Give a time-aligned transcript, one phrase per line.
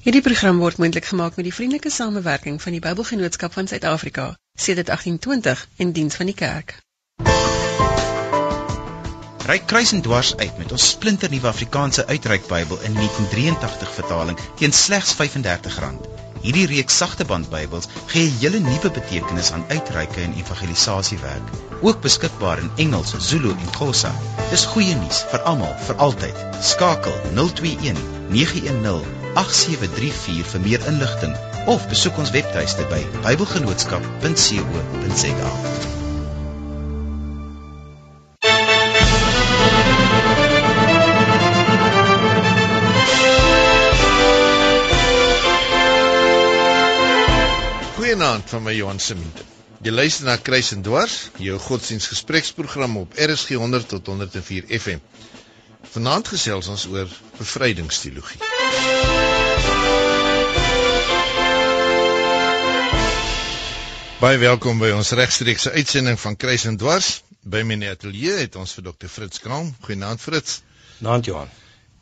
[0.00, 4.88] Hierdie program word moontlik gemaak met die vriendelike samewerking van die Bybelgenootskap van Suid-Afrika, sedert
[4.88, 6.72] 1820 in diens van die kerk.
[9.50, 14.72] Ryk kruis en dwars uit met ons splinternuwe Afrikaanse uitreik Bybel in 1983 vertaling teen
[14.72, 15.92] slegs R35.
[16.40, 21.56] Hierdie reeks sagte band Bybels gee 'n hele nuwe betekenis aan uitreike en evangelisasiewerk.
[21.80, 24.16] Ook beskikbaar in Engels, Zulu en Xhosa.
[24.50, 26.46] Dis goeie nuus vir almal, vir altyd.
[26.60, 31.36] Skakel 021 910 8734 vir meer inligting
[31.70, 35.50] of besoek ons webtuiste by bybelgenootskap.co.za.
[48.00, 49.46] Goeienaand van my Johan Semente.
[49.80, 55.00] Jy luister na Kruis en Dwars, jou godsdiensgespreksprogram op RSG 100 tot 104 FM.
[55.94, 57.08] Vanaand gesels ons oor
[57.38, 58.59] bevrydingsteologie.
[64.20, 67.22] Baie welkom by ons regstreekse uitsending van Kruis en Dwars.
[67.40, 69.08] By my ateljee het ons vir Dr.
[69.08, 69.72] Fritz Kraam.
[69.86, 70.60] Goeienaand Fritz.
[71.00, 71.48] Naand Johan.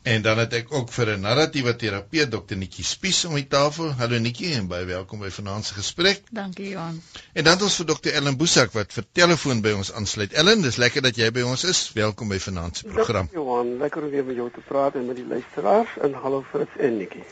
[0.09, 2.55] En dan het ek ook vir 'n narratiewe terapeut Dr.
[2.57, 3.91] Netjie Spies om die tafel.
[3.97, 6.23] Hallo Netjie en baie welkom by vanaand se gesprek.
[6.31, 7.01] Dankie Johan.
[7.33, 8.09] En dan het ons vir Dr.
[8.09, 10.33] Ellen Boesak wat vir telefoon by ons aansluit.
[10.33, 11.83] Ellen, dis lekker dat jy by ons is.
[11.93, 13.29] Welkom by vanaand se program.
[13.29, 15.93] Dankie Johan, lekker om weer met jou te praat en met die luisteraars.
[16.01, 17.23] En hallo Fritz en Netjie.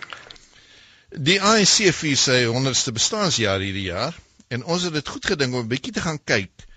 [1.09, 4.13] Die ANC vier sy 100ste bestaanjaar hierdie jaar
[4.47, 6.67] en ons het dit goed gedink om 'n bietjie te gaan kyk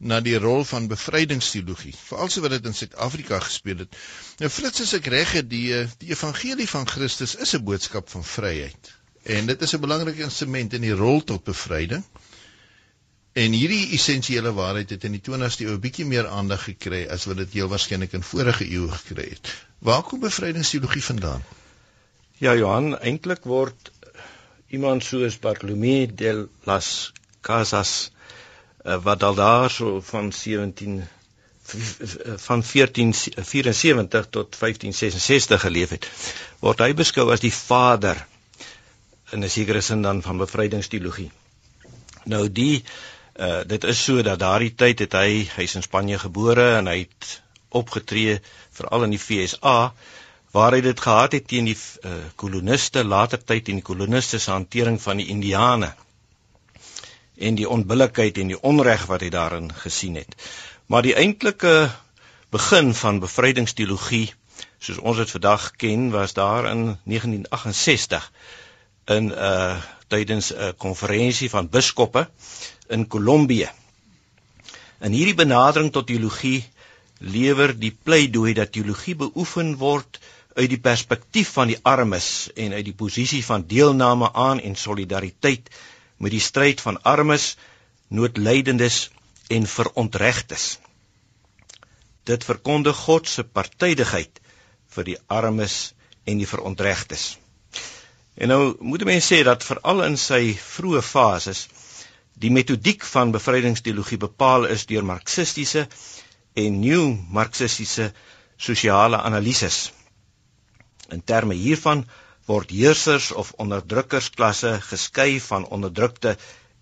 [0.00, 3.96] na die rol van bevrydingsteologie, veral so wat dit in Suid-Afrika gespeel het.
[4.40, 8.24] Nou Fritz, as ek reg het, die die evangelie van Christus is 'n boodskap van
[8.24, 8.92] vryheid.
[9.22, 12.04] En dit is 'n belangrike instrument in die rol tot bevryding.
[13.32, 17.24] En hierdie essensiële waarheid het in die 20ste eeu 'n bietjie meer aandag gekry as
[17.24, 19.52] wat dit heel waarskynlik in vorige eeue gekry het.
[19.78, 21.44] Waar kom bevrydingsteologie vandaan?
[22.38, 23.90] Ja, Johan, eintlik word
[24.68, 28.10] iemand soos Bartolomé de las Casas
[28.84, 31.02] uh, wat al daar so van 17
[32.36, 36.08] van 1474 tot 1566 geleef het
[36.58, 38.26] word hy beskou as die vader
[39.32, 41.30] in 'n sekere sin dan van bevrydingsteologie.
[42.24, 42.84] Nou die
[43.36, 46.98] uh, dit is so dat daardie tyd het hy hy's in Spanje gebore en hy
[46.98, 49.92] het opgetree veral in die FSA
[50.50, 54.50] waar hy dit gehad het teen die uh, koloniste later tyd in die koloniste se
[54.50, 55.94] hantering van die indiane
[57.40, 60.36] en die onbillikheid en die onreg wat hy daarin gesien het.
[60.86, 61.90] Maar die eintlike
[62.50, 64.28] begin van bevrydingsteologie
[64.80, 68.30] soos ons dit vandag ken was daar in 1968
[69.16, 69.76] in 'n uh,
[70.08, 72.28] tydens 'n konferensie van biskoppe
[72.88, 73.68] in Kolombie.
[75.00, 76.64] In hierdie benadering tot teologie
[77.18, 80.18] lewer die pleidooi dat teologie beoefen word
[80.54, 85.70] uit die perspektief van die armes en uit die posisie van deelname aan en solidariteit
[86.20, 87.54] met die stryd van armes,
[88.08, 89.08] noodlydendes
[89.48, 90.78] en verontregtes.
[92.28, 94.40] Dit verkondig God se partydigheid
[94.94, 95.76] vir die armes
[96.28, 97.38] en die verontregtes.
[98.36, 101.66] En nou moet mense sê dat veral in sy vroeë fases
[102.40, 105.86] die metodiek van bevrydingsteologie bepaal is deur marxistiese
[106.60, 108.10] en nuwe marxistiese
[108.56, 109.90] sosiale analises.
[111.10, 112.04] In terme hiervan
[112.50, 116.36] word heersers of onderdrukkersklasse geskei van onderdrukte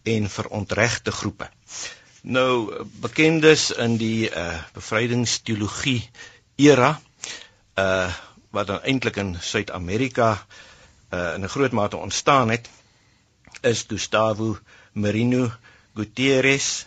[0.09, 1.51] en verontregte groepe.
[2.23, 6.01] Nou bekendes in die uh bevrydingsteologie
[6.57, 6.95] era
[7.79, 8.09] uh
[8.51, 10.31] wat dan eintlik in Suid-Amerika
[11.13, 12.71] uh in 'n groot mate ontstaan het
[13.61, 14.59] is Gustavo
[14.93, 15.51] Merino
[15.95, 16.87] Gutierrez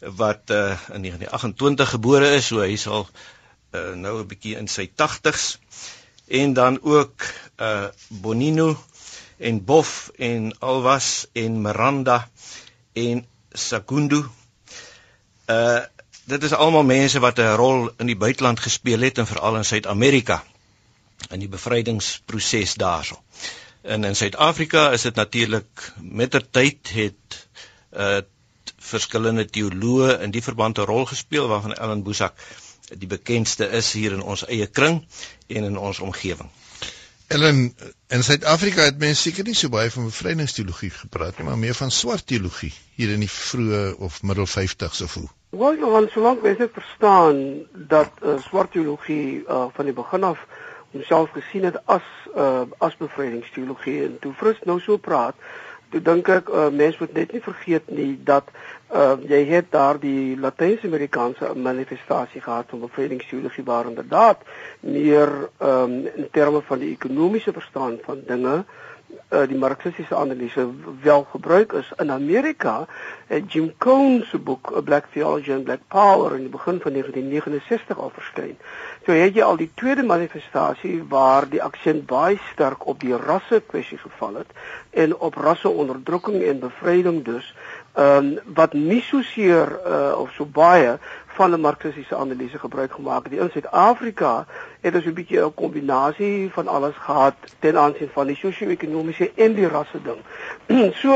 [0.00, 3.08] wat uh in 1928 gebore is, so hy sal
[3.72, 5.58] uh nou 'n bietjie in sy 80's
[6.26, 7.24] en dan ook
[7.56, 8.84] uh Bonino
[9.36, 12.28] en Bof en Alwas en Miranda
[12.92, 14.24] en Sagundu.
[15.46, 15.80] Uh
[16.24, 19.64] dit is almal mense wat 'n rol in die buiteland gespeel het en veral in
[19.64, 20.44] Suid-Amerika
[21.30, 23.22] in die bevrydingsproses daarso.
[23.82, 27.48] En in Suid-Afrika is dit natuurlik mettertyd het
[27.92, 28.18] uh
[28.86, 32.34] verskillende teoloë in die verband 'n rol gespeel waarvan Ellen Boesak
[32.94, 35.02] die bekendste is hier in ons eie kring
[35.46, 36.50] en in ons omgewing.
[37.26, 37.74] Ellen,
[38.06, 41.90] in Suid-Afrika het mense seker nie so baie van bevrydingsteologie gepraat nie, maar meer van
[41.90, 45.26] swart teologie hier in die vroeë of middel 50s of hoe.
[45.56, 47.40] Wel, Johan, solank mense verstaan
[47.90, 50.46] dat uh, swart teologie uh, van die begin af
[50.92, 52.06] homself gesien het as
[52.36, 55.34] uh, as bevrydingsteologie en toe Frits nou so praat,
[56.02, 58.48] dink ek uh, mense moet net nie vergeet nie dat
[58.92, 64.42] uh, jy het daar die Latyn-Amerikaanse manifestasie gehad van bevrydingstheologie waar inderdaad
[64.80, 68.64] meer um, in terme van die ekonomiese verstaan van dinge
[69.30, 70.68] uh, die marxistiese analise
[71.02, 72.86] wel gebruik is in Amerika
[73.26, 76.92] het Jim Cohn se boek A Black Theology and Black Power in die begin van
[76.92, 78.56] 1969 al verskyn.
[79.06, 83.62] So het jy al die tweede manifestasie waar die aksent baie sterk op die rasse
[83.66, 84.54] kwessie geval het
[84.90, 87.54] en op rasseonderdrukking en bevryding dus
[87.96, 90.98] ehm um, wat nie so seer uh, of so baie
[91.36, 93.32] van 'n marxistiese analise gebruik gemaak het.
[93.32, 94.46] In Suid-Afrika
[94.80, 99.54] het ons 'n bietjie 'n kombinasie van alles gehad ten aansien van die sosio-ekonomiese en
[99.54, 100.20] die rasse ding.
[101.02, 101.12] so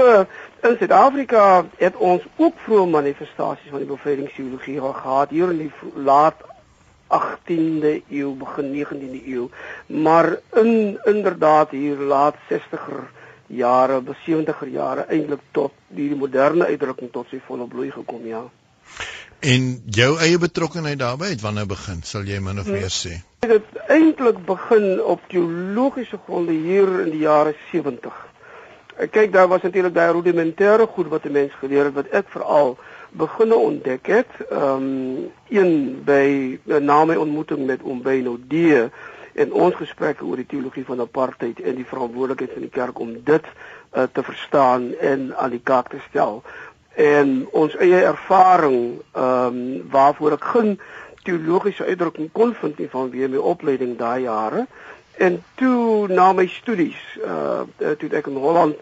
[0.69, 6.37] in Suid-Afrika het ons ook vroeë manifestasies van die bevrydingsteologie gehad hier in die laat
[7.11, 9.49] 18de eeu begin 19de eeu
[9.87, 13.20] maar in inderdaad hier laat 60er
[13.51, 18.45] jare, 70er jare eintlik tot die moderne uitdrukking tot sy volle bloei gekom ja.
[19.41, 22.83] En jou eie betrokkeheid daarbey het wanneer begin, sal jy min of nee.
[22.83, 23.21] meer sê?
[23.41, 28.27] Dit het eintlik begin op teologiese gronde hier in die jare 70.
[29.01, 32.29] Ek kyk daar was natuurlik daai rudimentêre goed wat 'n mens geleer het wat ek
[32.29, 32.77] veral
[33.11, 34.31] beginne ontdek het.
[34.51, 38.55] Ehm um, een by na my ontmoeting met Ombeno D
[39.41, 43.15] en ons gesprekke oor die teologie van apartheid en die verantwoordelikheid van die kerk om
[43.25, 46.43] dit uh, te verstaan en aan die kaak te stel.
[47.01, 48.81] En ons eie ervaring
[49.13, 49.61] ehm um,
[49.91, 50.75] waarvoor ek geen
[51.25, 54.67] teologiese uitdrukking kon vind nie van wie my opleiding daai jare.
[55.21, 57.63] En toe na my studies uh
[57.99, 58.77] toe ek in Holland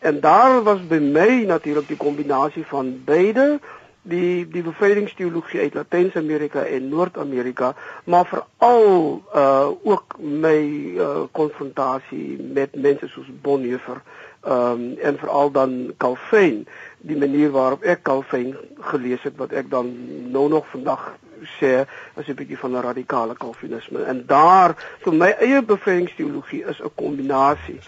[0.00, 3.60] en daar was by my natuurlik die kombinasie van beide
[4.02, 7.74] die die bevrydingsteologie uit Latyn-Amerika en Noord-Amerika
[8.04, 10.58] maar veral uh ook my
[10.96, 14.00] uh konfrontasie met mense soos Bonhoeffer
[14.46, 16.66] um, en veral dan Calvin
[16.98, 18.56] die manier waarop ek Calvin
[18.92, 19.92] gelees het wat ek dan
[20.32, 21.12] nou nog vandag
[21.58, 24.02] sê as 'n bietjie van 'n radikale Calvinisme.
[24.02, 27.80] En daar vir my eie bevrydingsteologie is 'n kombinasie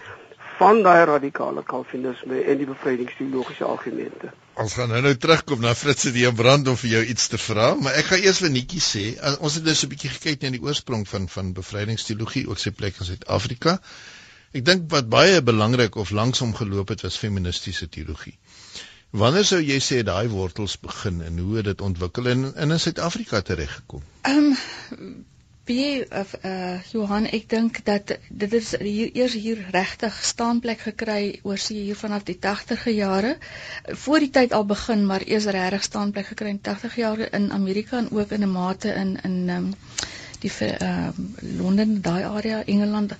[0.59, 4.31] van daai radikale Calvinisme en die bevrydingsteologiese argumente.
[4.63, 7.73] Ons gaan nou nou terugkom na Fritz die brand om vir jou iets te vra,
[7.75, 9.05] maar ek gaan eers vir Nikkie sê,
[9.39, 12.99] ons het dus 'n bietjie gekyk na die oorsprong van van bevrydingsteologie ook sy plek
[12.99, 13.79] in Suid-Afrika.
[14.53, 18.37] Ek dink wat baie belangrik of langsom geloop het was feministiese teologie.
[19.09, 23.41] Wanneer sou jy sê daai wortels begin en hoe het dit ontwikkel en in Suid-Afrika
[23.41, 24.01] tereggekom?
[24.21, 24.53] Ehm
[24.99, 25.25] um,
[25.65, 30.81] wie of uh, uh Johan, ek dink dat dit is hier eers hier regtig staanplek
[30.89, 33.37] gekry oor sy hier vanaf die 80e jare.
[34.03, 37.97] Voor die tyd al begin, maar eers regtig staanplek gekry in 80 jare in Amerika
[38.01, 39.69] en ook in 'n mate in in um,
[40.43, 40.51] die
[40.83, 43.15] um, Londen, daai area, Engeland.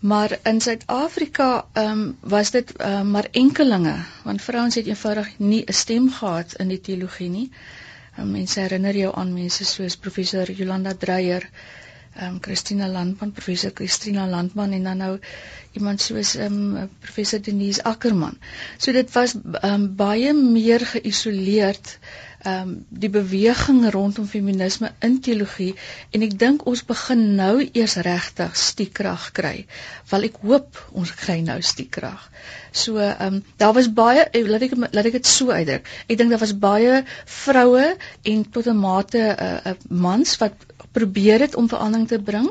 [0.00, 3.94] Maar in Suid-Afrika um, was dit uh, maar enkelinge
[4.24, 7.50] want vrouens het eenvoudig nie 'n stem gehad in die teologie nie.
[7.50, 7.87] Um,
[8.26, 11.44] mense herinner jou aan mense soos professor Jolanda Dreyer,
[12.16, 15.18] ehm um, Christina Landman, professor Christina Landman en dan nou
[15.72, 18.38] iemand soos ehm um, professor Denise Ackerman.
[18.78, 21.98] So dit was ehm um, baie meer geïsoleerd
[22.38, 25.72] ehm um, die beweging rondom feminisme in teologie
[26.14, 29.66] en ek dink ons begin nou eers regtig stiekrag kry.
[30.10, 32.30] Wel ek hoop ons kry nou stiekrag.
[32.70, 35.90] So ehm um, daar was baie eh, laat ek laat ek dit so uitdruk.
[36.06, 40.54] Ek dink daar was baie vroue en tot 'n mate 'n uh, uh, mans wat
[40.92, 42.48] probeer het om verandering te bring.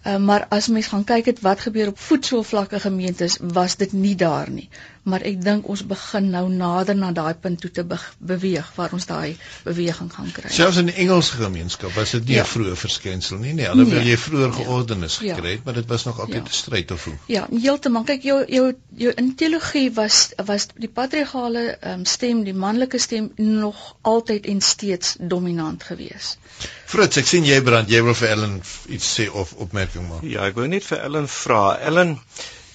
[0.00, 4.14] Uh, maar as mens gaan kyk het wat gebeur op voetsoolvlakke gemeentes, was dit nie
[4.16, 4.68] daar nie.
[5.02, 8.92] Maar ek dink ons begin nou nader na daai punt toe te be beweeg waar
[8.96, 10.48] ons daai beweging gaan kry.
[10.52, 12.44] Selfs in die Engelse gemeenskap was dit nie 'n ja.
[12.44, 13.68] vroeë verskynsel nie, nee.
[13.68, 14.12] Alhoewel nee.
[14.12, 15.34] jy vroeër geordenis ja.
[15.34, 16.58] gekry het, maar dit was nog altyd 'n ja.
[16.62, 17.14] stryd of hoe.
[17.26, 18.04] Ja, heeltemal.
[18.04, 23.32] Kyk jou jou jou in teologie was was die patriargale um, stem, die manlike stem
[23.36, 26.38] nog altyd en steeds dominant geweest.
[26.84, 30.24] Fritz, ek sien jy brand, jy wil vir Ellen iets sê of opmerk opmerking maak.
[30.30, 31.78] Ja, ek wou net vir Ellen vra.
[31.78, 32.18] Ellen,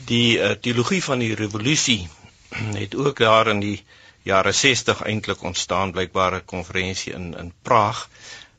[0.09, 2.07] die uh, teologie van die revolusie
[2.81, 3.77] het ook daar in die
[4.25, 8.09] jare 60 eintlik ontstaan, blykbaar 'n konferensie in in Praag.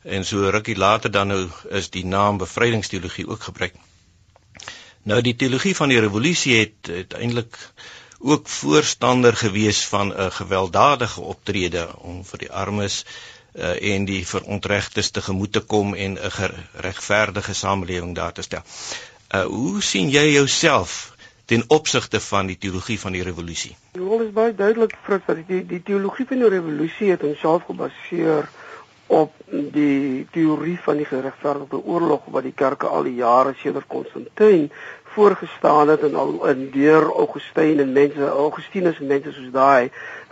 [0.02, 3.74] En so rukkie later dan nou is die naam bevrydingsteologie ook gebruik.
[5.02, 7.56] Nou die teologie van die revolusie het uiteindelik
[8.18, 13.04] ook voorstander gewees van 'n gewelddadige optrede om vir die armes
[13.58, 18.62] uh, en die verontregtes te gemoed te kom en 'n geregverdige samelewing daar te stel.
[19.34, 23.76] Uh hoe sien jy jouself ten opsigte van die teologie van die revolusie?
[23.92, 27.64] Die rol is baie duidelik vir dat die die teologie van die revolusie het homself
[27.64, 28.48] gebaseer
[29.06, 34.70] op die teorie van die geregverdigde oorlog wat die kerke al die jare sedert Konstantin
[35.14, 39.90] voorgestaan het en al in deur Augustyn en mense Augustinus en mense soos daai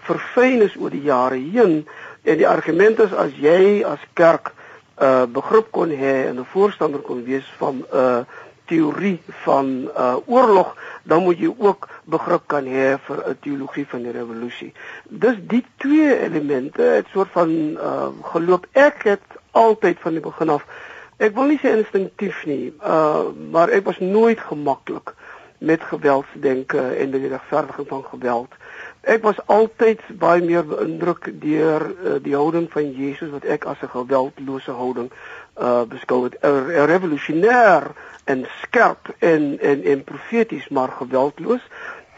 [0.09, 1.85] verfyn is oor die jare heen
[2.25, 4.53] En die argument is as jy as kerk
[4.95, 8.21] 'n uh, begrip kon hê en 'n voorstander kon wees van 'n uh,
[8.65, 14.03] teorie van uh oorlog, dan moet jy ook begrip kan hê vir 'n teologie van
[14.03, 14.73] die revolusie.
[15.09, 18.67] Dis die twee elemente, 'n soort van uh geloop.
[18.73, 20.65] Ek het altyd van die begin af
[21.17, 25.15] ek wil nie sê instinktief nie, uh maar ek was nooit gemaklik
[25.59, 28.49] met geweldsdenke en die regverdiging van geweld.
[29.05, 33.83] Ek was altyd baie meer beïndruk deur uh, die houding van Jesus wat ek as
[33.83, 35.11] 'n geweldlose houding
[35.61, 36.37] uh beskou het.
[36.41, 37.93] 'n revolusionêr
[38.25, 41.63] en skerp en en en profeties maar geweldloos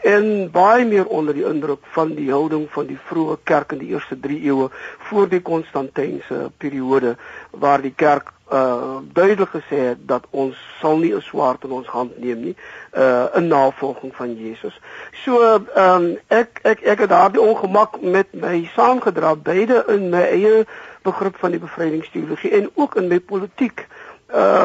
[0.01, 3.93] en baie meer onder die indruk van die houding van die vroeë kerk in die
[3.95, 4.69] eerste 3 eeue
[5.09, 7.15] voor die Konstantynse periode
[7.51, 11.87] waar die kerk uh duidelik gesê het dat ons sal nie 'n swaard in ons
[11.87, 12.55] hand neem nie
[12.95, 14.79] uh in navolging van Jesus.
[15.11, 20.21] So ehm um, ek ek ek het daardie ongemak met my saamgedra beide in my
[20.21, 20.65] eie
[21.01, 23.87] begrip van die bevrydingsteologie en ook in my politiek.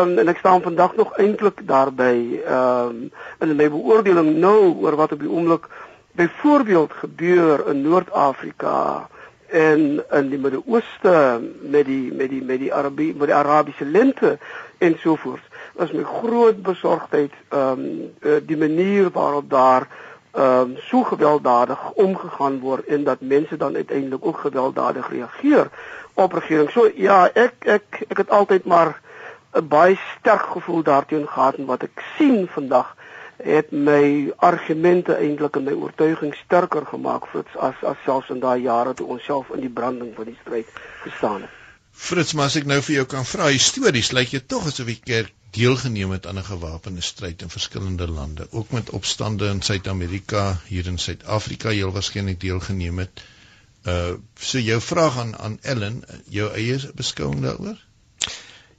[0.02, 4.74] Ehm um, en ek staan vandag nog eintlik daarby ehm um, in my beoordeling nou
[4.82, 5.68] oor wat op die oomblik
[6.18, 9.08] byvoorbeeld gebeur in Noord-Afrika
[9.46, 14.38] en in die Midde-Ooste met die met die met die Arabie met die Arabiese lente
[14.78, 15.46] en so voort.
[15.78, 17.86] Was my groot besorgdheid ehm
[18.22, 19.86] um, die manier waarop daar
[20.32, 25.70] ehm um, so gewelddadig omgegaan word en dat mense dan uiteindelik ook gewelddadig reageer
[26.14, 26.70] op regering.
[26.70, 29.00] So ja, ek ek ek het altyd maar
[29.60, 32.96] 'n baie sterk gevoel daarteenoor gehad en wat ek sien vandag
[33.42, 38.62] het my argumente eintlik en my oortuiging sterker gemaak Frits as as selfs in daai
[38.62, 40.68] jare toe ons self in die branding van die stryd
[41.02, 41.50] gestaan het.
[41.92, 45.00] Frits, maar as ek nou vir jou kan vra, histories lyk jy tog asof die
[45.04, 50.56] kerk deelgeneem het aan 'n gewapende stryd in verskillende lande, ook met opstande in Suid-Amerika,
[50.66, 53.22] hier in Suid-Afrika, jy waarskynlik deelgeneem het.
[53.84, 57.76] Uh so jou vraag aan aan Ellen, jou eie beskouing daaroor?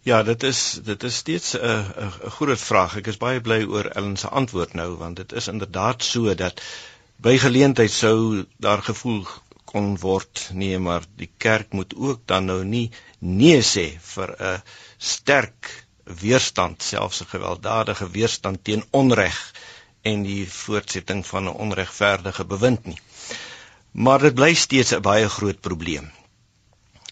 [0.03, 2.95] Ja, dit is dit is steeds 'n 'n groot vraag.
[2.99, 6.61] Ek is baie bly oor Ellen se antwoord nou want dit is inderdaad so dat
[7.15, 9.27] by geleentheid sou daar gevoel
[9.63, 14.61] kon word nee, maar die kerk moet ook dan nou nie nee sê vir 'n
[14.97, 19.39] sterk weerstand, selfs 'n gewelddadige weerstand teen onreg
[20.01, 22.99] en die voortsetting van 'n onregverdige bewind nie.
[23.91, 26.11] Maar dit bly steeds 'n baie groot probleem.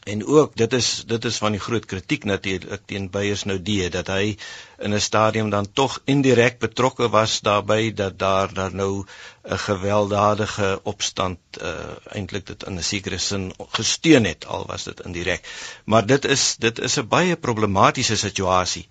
[0.03, 3.89] En ook dit is dit is van die groot kritiek natuurlik teen Beyers nou die
[3.89, 4.37] dat hy
[4.77, 9.05] in 'n stadium dan tog indirek betrokke was daarbey dat daar daar nou
[9.43, 11.75] 'n gewelddadige opstand uh,
[12.17, 15.47] eintlik dit in 'n sekere sin gesteun het al was dit indirek.
[15.85, 18.87] Maar dit is dit is 'n baie problematiese situasie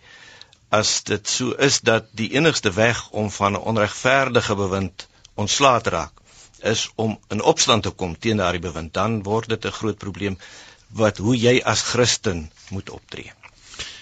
[0.69, 5.91] as dit so is dat die enigste weg om van 'n onregverdige bewind ontslae te
[5.91, 6.13] raak
[6.63, 10.39] is om in opstand te kom teen daardie bewind dan word dit 'n groot probleem
[10.93, 13.33] wat hoe jy as Christen moet optree.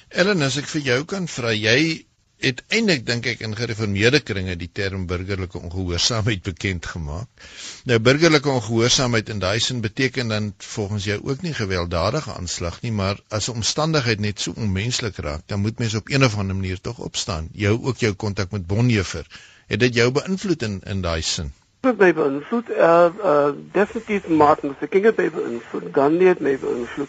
[0.09, 2.05] Ellen, as ek vir jou kan vra, jy
[2.39, 7.27] het eintlik dink ek in gereformeerde kringe die term burgerlike ongehoorsaamheid bekend gemaak.
[7.91, 12.95] Nou burgerlike ongehoorsaamheid in daai sin beteken dan volgens jou ook nie gewelddadige aanslag nie,
[13.03, 16.57] maar as 'n omstandigheid net so onmenslik raak, dan moet mens op een of ander
[16.57, 17.49] manier tog opstaan.
[17.53, 19.27] Jou ook jou kontak met Bonhoeffer.
[19.67, 21.53] Het dit jou beïnvloed in in daai sin?
[21.81, 22.71] Het my beïnvloed.
[22.71, 25.89] Uh uh definitief Martin Luther King het my beïnvloed.
[25.93, 27.09] Gandhi het my beïnvloed.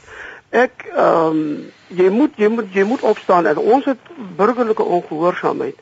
[0.49, 5.77] Ek ehm um, jy moet jy moet jy moet opstaan en ons het burgerlike ongehoorsaamheid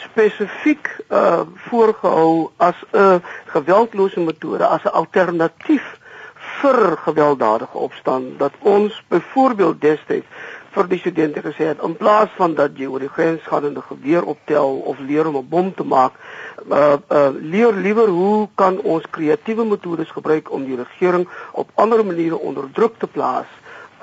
[0.00, 5.98] spesifiek uh voorgehou as 'n geweldlose metode as 'n alternatief
[6.60, 10.26] vir gewelddadige opstand dat ons byvoorbeeld destyds
[10.74, 13.76] vir die studente gesê het in plaas van dat jy oor die grens gaan en
[13.76, 16.12] 'n geweer optel of leer om 'n bom te maak,
[16.70, 22.06] uh, uh, leer liewer hoe kan ons kreatiewe metodes gebruik om die regering op ander
[22.06, 23.46] maniere onder druk te plaas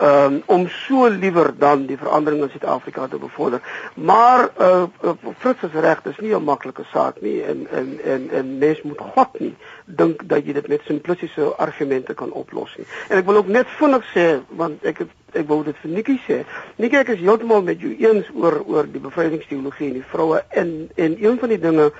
[0.02, 3.62] um, om so liewer dan die verandering in Suid-Afrika te bevorder.
[3.94, 8.00] Maar uh, uh, Fritz is reg, dit is nie 'n maklike saak nie en en
[8.04, 9.56] en en mens moet God nie
[9.88, 12.86] dink dat jy dit met simplistiese argumente kan oplos nie.
[13.08, 14.26] En ek wil ook net vinnig sê
[14.60, 16.42] want ek het, ek wou dit vir Nikki sê.
[16.76, 20.74] Nikki ek is heeltemal met jou eens oor oor die bevrydingsteologie en die vroue en
[20.96, 21.92] en een van die dinge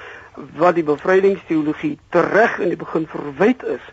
[0.60, 3.92] wat die bevrydingsteologie tereg in die begin verwyd is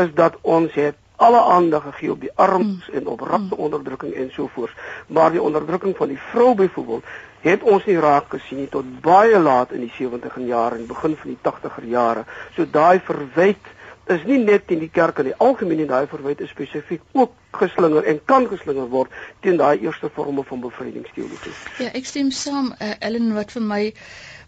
[0.00, 2.94] is dat ons het alle aandag gegee op die arms mm.
[2.98, 3.60] en op rapte mm.
[3.66, 4.72] onderdrukking en so voort.
[5.06, 7.04] Maar die onderdrukking van die vrou byvoorbeeld
[7.42, 11.16] het ons nie raak gesien nie tot baie laat in die 70er jare en begin
[11.18, 12.24] van die 80er jare.
[12.56, 13.78] So daai verwyte
[14.10, 17.34] is nie net teen die kerk in die algemeen nie, daai verwyte is spesifiek ook
[17.58, 19.12] geslinger en kan geslinger word
[19.44, 21.54] teen daai eerste vorme van bevrydingsteologie.
[21.78, 23.82] Ja, ek stem saam uh, Ellen wat vir my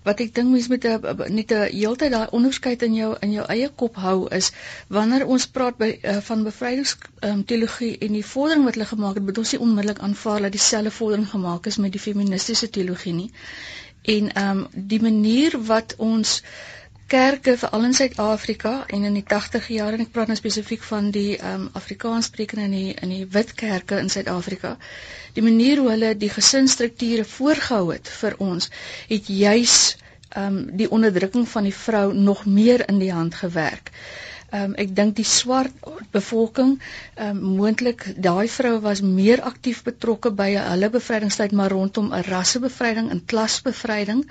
[0.04, 0.84] wat ek dink mens moet
[1.38, 4.50] net 'n heeltyd daai onderskeid in jou in jou eie kop hou is
[4.96, 6.96] wanneer ons praat by uh, van bevrydings
[7.28, 10.52] um, teologie en die vordering wat hulle gemaak het, moet ons nie onmiddellik aanvaar dat
[10.52, 13.30] dieselfde vordering gemaak is met die feministiese teologie nie.
[14.02, 16.42] En ehm um, die manier wat ons
[17.06, 21.10] kerke veral in Suid-Afrika en in die 80 jaar en ek praat nou spesifiek van
[21.14, 24.76] die ehm um, Afrikaanssprekende in die in die wit kerke in Suid-Afrika.
[25.36, 28.70] Die manier hoe hulle die gesinsstrukture voorgehou het vir ons
[29.12, 29.78] het juis
[30.30, 33.90] ehm um, die onderdrukking van die vrou nog meer in die hand gewerk.
[33.94, 35.72] Ehm um, ek dink die swart
[36.14, 36.76] bevolking
[37.14, 42.24] ehm um, moontlik daai vroue was meer aktief betrokke by hulle bevrydingstyd maar rondom 'n
[42.28, 44.24] rassebevryding en klasbevryding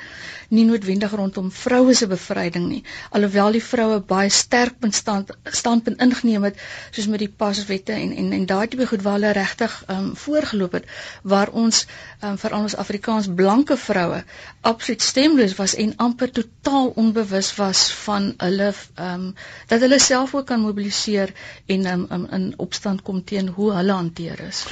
[0.49, 2.83] nie noodwendig rondom vroue se bevryding nie.
[3.09, 6.59] Alhoewel die vroue baie sterk bestand standpunt ingeneem het
[6.91, 10.15] soos met die paswette en en en daai tipe goed waar hulle regtig ehm um,
[10.15, 10.85] voorgeloop het
[11.23, 14.23] waar ons ehm um, veral ons Afrikaans blanke vroue
[14.61, 19.35] absoluut stemloos was en amper totaal onbewus was van hulle ehm um,
[19.67, 21.33] dat hulle self ook kan mobiliseer
[21.65, 24.63] en um, um, in opstand kom teen hoe hulle hanteer is.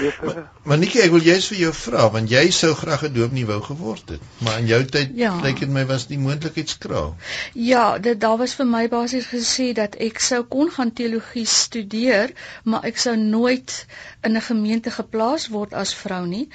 [0.63, 3.45] Maar Nikki, ek wil jous vir jou vra want jy sou graag 'n doop nie
[3.49, 5.33] wou geword het, maar in jou tyd ja.
[5.41, 7.15] lyk dit my was die moontlikheid skraal.
[7.53, 12.33] Ja, dit daar was vir my basies gesê dat ek sou kon gaan teologie studeer,
[12.63, 13.85] maar ek sou nooit
[14.21, 16.47] in 'n gemeente geplaas word as vrou nie.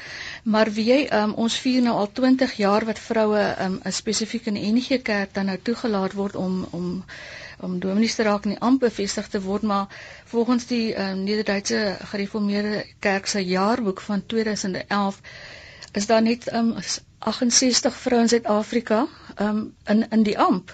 [0.44, 4.54] Maar wie jy um, ons vier nou al 20 jaar wat vroue um, spesifiek in
[4.54, 7.02] die NG Kerk dan nou toegelaat word om om
[7.60, 9.86] om dominees te raak en die amp bevestig te word, maar
[10.24, 15.20] volgens die um, Nederduitse Gereformeerde Kerk se jaarboek van 2011
[15.92, 16.74] is daar net um,
[17.18, 19.06] 68 vrouens in Suid-Afrika
[19.40, 20.72] um, in in die amp.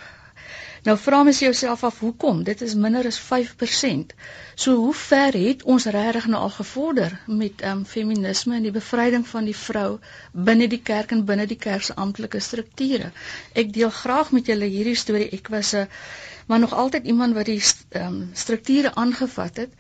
[0.83, 2.43] Nou vra mens jouself af hoekom?
[2.43, 4.15] Dit is minder as 5%.
[4.55, 9.27] So hoe ver het ons regtig nou al gevorder met um feminisme en die bevryding
[9.29, 10.01] van die vrou
[10.33, 13.13] binne die kerk en binne die kerk se amptelike strukture?
[13.55, 15.31] Ek deel graag met julle hierdie storie.
[15.39, 15.87] Ek was 'n
[16.47, 19.71] maar nog altyd iemand wat die um, strukture aangevat het.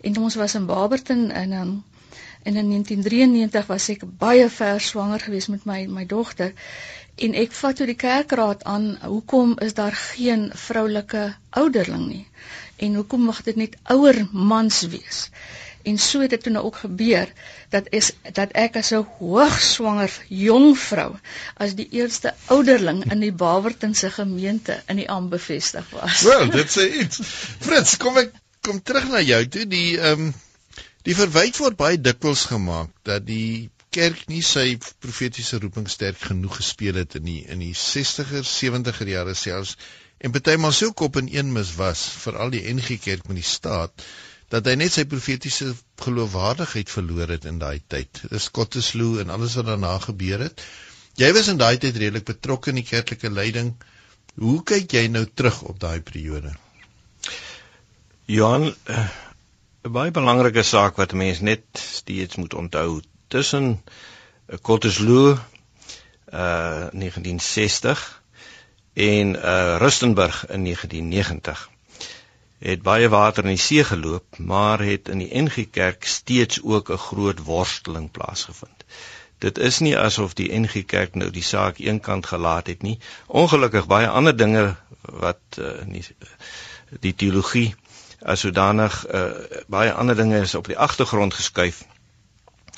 [0.00, 1.84] En ons was in Barberton in um,
[2.42, 6.52] en in 1993 was ek baie ver swanger geweest met my my dogter
[7.24, 12.26] en ek vat toe die kerkraad aan hoekom is daar geen vroulike ouderling nie?
[12.76, 15.28] En hoekom mag dit net ouer mans wees
[15.90, 17.30] en so het dit toe nou ook gebeur
[17.74, 21.10] dat is dat ek as 'n hoogswanger jong vrou
[21.56, 26.22] as die eerste ouderling in die Bawertonse gemeente in die am bevestig was.
[26.22, 27.20] Wel, dit sê iets.
[27.66, 29.66] Frits, kom ek kom terug na jou toe.
[29.68, 30.34] Die ehm um,
[31.04, 36.56] die verwyte word baie dikwels gemaak dat die kerk nie sy profetiese roeping sterk genoeg
[36.56, 39.76] gespeel het in die in die 60er, 70er jare selfs
[40.24, 44.06] en partymal sou kop in een mis was, veral die NG Kerk met die staat
[44.54, 45.72] dat hy net sy profetiese
[46.04, 48.20] geloofwaardigheid verloor het in daai tyd.
[48.30, 50.62] Dis Kottesloe en alles wat daarna gebeur het.
[51.18, 53.72] Jy was in daai tyd redelik betrokke in die kerklike leiding.
[54.38, 56.54] Hoe kyk jy nou terug op daai periode?
[58.30, 59.08] Johan, eh,
[59.84, 63.02] 'n baie belangrike saak wat mense net steeds moet onthou.
[63.28, 63.82] Tussen
[64.62, 65.38] Kottesloe
[66.32, 68.22] uh 1960
[68.94, 71.70] en uh Rustenburg in 1990
[72.64, 76.90] het baie water in die see geloop, maar het in die NG Kerk steeds ook
[76.90, 78.84] 'n groot worsteling plaasgevind.
[79.38, 82.98] Dit is nie asof die NG Kerk nou die saak eenkant gelaat het nie.
[83.26, 86.04] Ongelukkig baie ander dinge wat uh, nie
[87.00, 87.74] die teologie
[88.22, 89.24] as sodanig uh,
[89.66, 91.84] baie ander dinge is op die agtergrond geskuif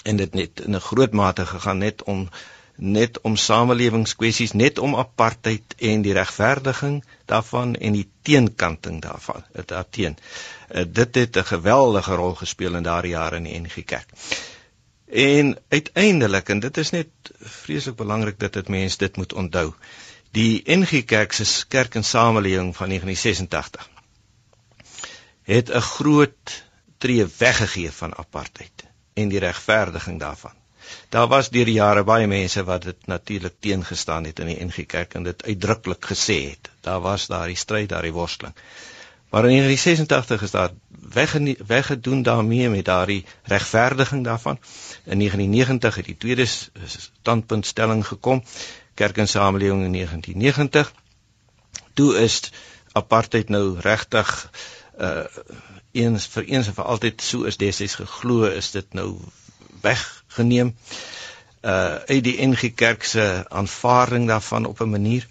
[0.03, 2.29] en dit net in 'n groot mate gegaan net om
[2.77, 9.69] net om samelewingskwessies, net om apartheid en die regverdiging daarvan en die teenkanting daarvan, dit
[9.69, 10.17] daarteen.
[10.71, 14.09] Uh, dit het 'n geweldige rol gespeel in daardie jare in die NG Kerk.
[15.07, 17.09] En uiteindelik en dit is net
[17.41, 19.75] vreeslik belangrik dat dit mense dit moet onthou.
[20.31, 23.89] Die NG Kerk se kerk en samelewing van 1986
[25.43, 26.65] het 'n groot
[26.99, 28.85] tree weggegee van apartheid
[29.15, 30.66] en die regverdiging daarvan.
[31.09, 34.87] Daar was deur die jare baie mense wat dit natuurlik teengestaan het in die NG
[34.87, 36.71] Kerk en dit uitdruklik gesê het.
[36.81, 38.55] Daar was daardie stryd, daardie worsteling.
[39.31, 40.71] Maar in 1986 is daar
[41.67, 44.59] weggedoen daarmee met daardie regverdiging daarvan.
[45.05, 46.47] In 1990 het die tweede
[46.87, 48.45] standpuntstelling gekom,
[48.95, 50.93] Kerk en Samelewing in 1990.
[51.95, 52.53] Toe is
[52.93, 54.51] apartheid nou regtig
[55.01, 55.25] uh
[55.97, 59.17] eens vir eens en vir altyd so is destyds geglo is dit nou
[60.37, 60.75] weggeneem
[61.63, 65.27] uh uit die NG Kerk se aanvaarding daarvan op 'n manier.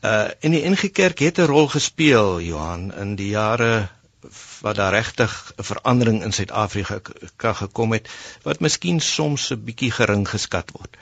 [0.00, 3.88] Uh en die NG Kerk het 'n rol gespeel Johan in die jare
[4.60, 8.08] wat daar regtig 'n verandering in Suid-Afrika gekom het
[8.42, 10.96] wat miskien soms 'n bietjie gering geskat word.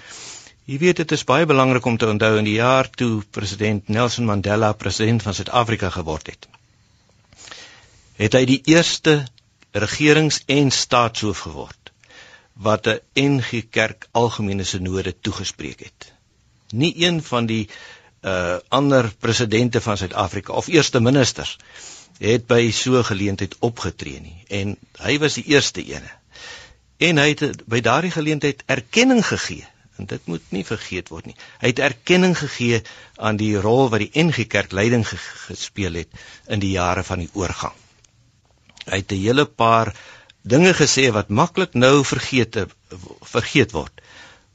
[0.65, 4.25] Jy weet dit is baie belangrik om te onthou in die jaar toe president Nelson
[4.25, 6.49] Mandela president van Suid-Afrika geword het.
[8.17, 9.27] Het hy die eerste
[9.73, 11.86] regerings- en staatshoof geword
[12.57, 16.13] wat 'n NG Kerk algemene sinode toegespreek het.
[16.73, 17.69] Nie een van die
[18.23, 21.57] uh ander presidente van Suid-Afrika of eerste ministers
[22.19, 26.11] het by so 'n geleentheid opgetree nie en hy was die eerste ene.
[26.97, 29.67] En hy het by daardie geleentheid erkenning gegee
[29.97, 31.37] en dit moet nie vergeet word nie.
[31.61, 32.83] Hy het erkenning gegee
[33.17, 35.07] aan die rol wat die NG Kerk leiding
[35.49, 36.09] gespeel het
[36.49, 37.75] in die jare van die oorgang.
[38.87, 39.95] Hy het 'n hele paar
[40.47, 42.59] dinge gesê wat maklik nou vergeet
[43.35, 44.03] vergeet word.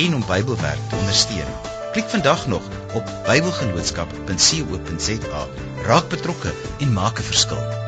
[0.00, 1.52] en om Bybelwerk te ondersteun.
[1.94, 2.66] Klik vandag nog
[2.98, 5.42] op bybelgenootskap.co.za.
[5.86, 7.79] Raak betrokke en maak 'n verskil.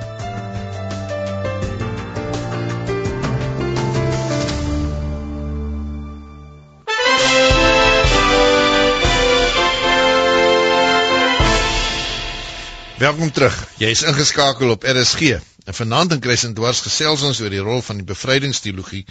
[13.03, 13.57] Welkom terug.
[13.83, 15.35] Jy is ingeskakel op RSG.
[15.67, 19.03] En vanaand in Kruisend Dwars gesels ons oor die rol van die bevrydingsteologie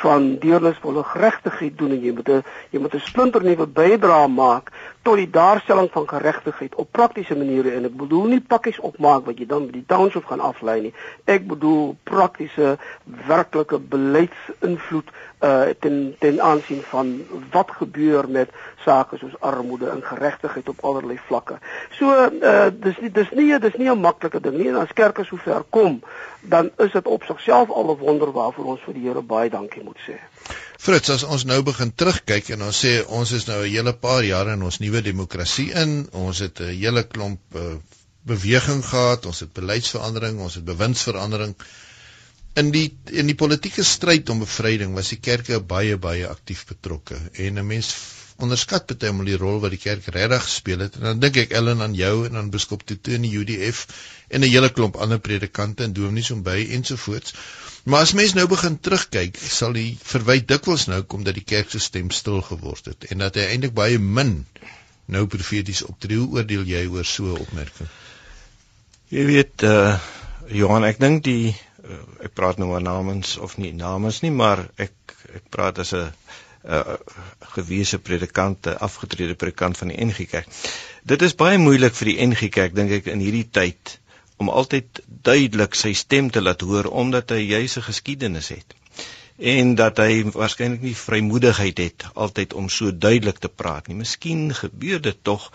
[0.02, 4.72] van deernisvolle geregtigheid doen en jy moet 'n jy moet 'n splinternuwe bydrae maak
[5.08, 9.40] tot die daarstelling van geregtigheid op praktiese maniere en ek bedoel nie pakkies opmaak wat
[9.40, 10.92] jy dan by die township gaan aflei nie.
[11.32, 12.74] Ek bedoel praktiese
[13.30, 15.16] werklike beleidsinvloed
[15.48, 17.14] uh ten ten aansien van
[17.54, 18.52] wat gebeur met
[18.84, 21.62] sake soos armoede en geregtigheid op allerlei vlakke.
[22.00, 25.24] So uh dis nie dis nie dis nie 'n maklike ding nie en as kerke
[25.24, 26.02] so ver kom,
[26.42, 29.84] dan is dit op sigself al 'n wonder waarvoor ons vir die Here baie dankie
[29.84, 30.20] moet sê.
[30.78, 34.24] Frits, as ons nou begin terugkyk en ons sê ons is nou 'n hele paar
[34.24, 37.78] jare in ons nuwe demokrasie in, ons het 'n hele klomp uh,
[38.28, 41.56] beweging gehad, ons het beleidsverandering, ons het bewindsverandering.
[42.62, 47.18] In die in die politieke stryd om bevryding was die kerke baie baie aktief betrokke
[47.34, 47.94] en 'n mens
[48.38, 51.54] onderskat baie om die rol wat die kerk regtig gespeel het en dan dink ek
[51.60, 53.86] Ellen aan jou en aan biskop Tutu in die UDF
[54.30, 57.34] en 'n hele klomp ander predikante en dominees om by ensovoorts.
[57.88, 61.70] Maar as mens nou begin terugkyk, sal die verwyd dikwels nou kom dat die kerk
[61.72, 64.42] se stem stil geword het en dat hy eintlik baie min
[65.08, 66.20] nou profeties optree.
[66.20, 67.88] Hoe oordeel jy oor so 'n opmerking?
[69.08, 69.96] Jy weet uh
[70.52, 74.66] Johan, ek dink die uh, ek praat nou maar namens of nie namens nie, maar
[74.76, 76.12] ek ek praat as 'n
[76.68, 77.00] uh,
[77.56, 80.52] gewese predikant, afgetrede predikant van die NG Kerk.
[81.08, 84.00] Dit is baie moeilik vir die NG Kerk dink ek in hierdie tyd
[84.38, 88.76] om altyd duidelik sy stem te laat hoor omdat hy juis 'n geskiedenis het
[89.38, 93.96] en dat hy waarskynlik nie vrymoedigheid het altyd om so duidelik te praat nie.
[93.96, 95.52] Miskien gebeur dit tog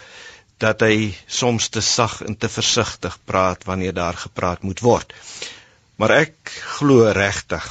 [0.62, 5.12] dat hy soms te sag en te versigtig praat wanneer daar gepraat moet word.
[5.98, 7.66] Maar ek glo regtig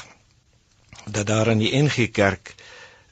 [1.05, 2.51] dat daar in die NG Kerk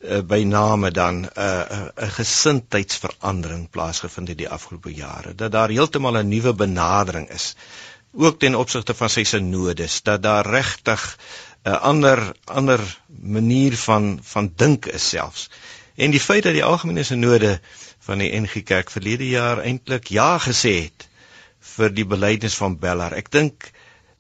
[0.04, 5.52] uh, by name dan 'n uh, 'n uh, gesindheidsverandering plaasgevind het die afgelope jare dat
[5.52, 7.56] daar heeltemal 'n nuwe benadering is
[8.12, 11.18] ook ten opsigte van sy synodes dat daar regtig
[11.66, 15.50] 'n ander ander manier van van dink is selfs
[15.96, 17.60] en die feit dat die algemene synode
[18.00, 21.10] van die NG Kerk verlede jaar eintlik ja gesê het
[21.76, 23.72] vir die belydenis van Bellar ek dink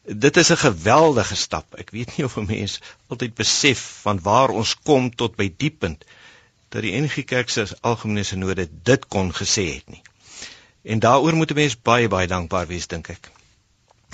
[0.09, 1.75] dit is 'n geweldige stap.
[1.75, 5.69] Ek weet nie of 'n mens altyd besef van waar ons kom tot by die
[5.69, 6.05] punt
[6.69, 10.01] dat die NG Kerk se algemene sinode dit kon gesê het nie.
[10.83, 13.31] En daaroor moet 'n mens baie baie dankbaar wees dink ek.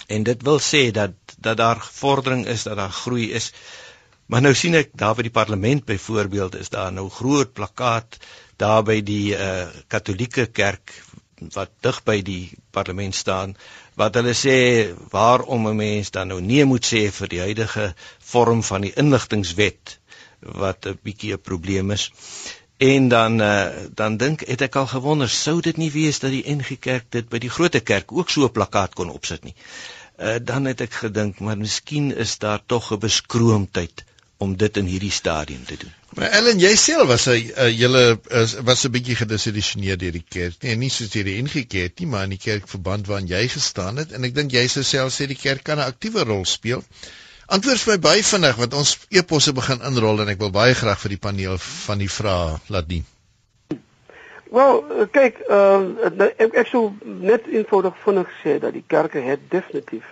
[0.08, 3.52] En dit wil sê dat dat daar vordering is, dat daar groei is.
[4.26, 8.18] Maar nou sien ek daar by die parlement byvoorbeeld is daar nou groot plakkaat
[8.58, 10.94] daar by die uh Katolieke kerk
[11.54, 13.56] wat dig by die parlement staan
[14.00, 14.58] wat hulle sê
[15.12, 17.94] waarom 'n mens dan nou nee moet sê vir die huidige
[18.32, 20.00] vorm van die inligtingwet
[20.64, 22.12] wat 'n bietjie 'n probleem is.
[22.78, 26.44] En dan uh, dan dink het ek al gewonder sou dit nie wees dat die
[26.44, 29.56] NG Kerk dit by die groot kerk ook so 'n plakkaat kon opsit nie.
[30.20, 34.04] Uh, dan het ek gedink maar miskien is daar tog 'n beskroomdheid
[34.38, 35.94] om dit in hierdie stadium te doen.
[36.16, 38.20] Maar Ellen, jy self was 'n julle
[38.64, 40.56] was 'n bietjie gedisillusioneerd deur die kerk.
[40.62, 44.24] Nee, nie soos hierdie ingekeerd nie, maar in die kerkverband waarin jy gestaan het en
[44.24, 46.84] ek dink jy sou self sê die kerk kan 'n aktiewe rol speel.
[47.46, 50.98] Antwoord vir my baie vinnig want ons eposse begin inrol en ek wil baie graag
[51.04, 53.06] vir die paneel van die vrae laat dien.
[54.56, 54.82] Wel,
[55.14, 60.08] kyk, uh, ek ek sou net eenvoudig vinnig sê dat die kerke het definitief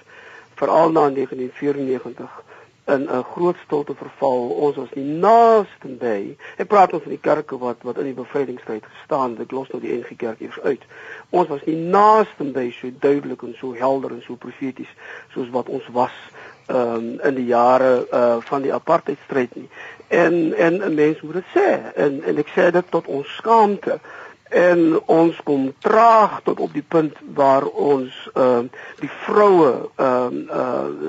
[0.62, 2.42] veral na 1994
[2.86, 4.50] in 'n groot stilte verval.
[4.50, 6.38] Ons was nie naaste by.
[6.58, 9.40] Ek praat oor van die kerke wat wat in die bevrydingstyd gestaan het.
[9.40, 10.82] Ek los nou die NG Kerk eers uit.
[11.30, 14.92] Ons was nie naaste by so duidelik en so helder en so profeties
[15.34, 16.12] soos wat ons was
[16.68, 19.70] um, in die jare uh van die apartheidstryd nie.
[20.08, 24.00] En en 'n mens moet dit sê en en ek sê dit tot ons skaamte
[24.54, 30.38] en ons kom traag tot op die punt waar ons ehm uh, die vroue ehm
[30.46, 30.58] uh,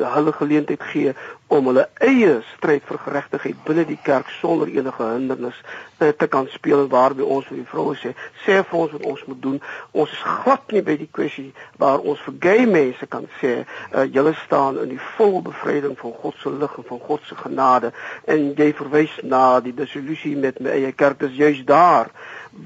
[0.00, 1.12] uh, hulle geleentheid gee
[1.46, 5.58] om hulle eie stryd vir geregtigheid binne die kerk sonder enige hindernis
[6.00, 8.14] uh, te kan speel en waarby ons vir die vroue sê
[8.46, 9.58] sê vir ons wat ons moet doen.
[9.92, 11.50] Ons is glad nie by die kwessie
[11.82, 16.16] waar ons vir gay mense kan sê uh, julle staan in die volle bevryding van
[16.22, 17.92] God se lig en van God se genade.
[18.24, 22.10] En jy verwys na die disillusie met my eie kerk dis juis daar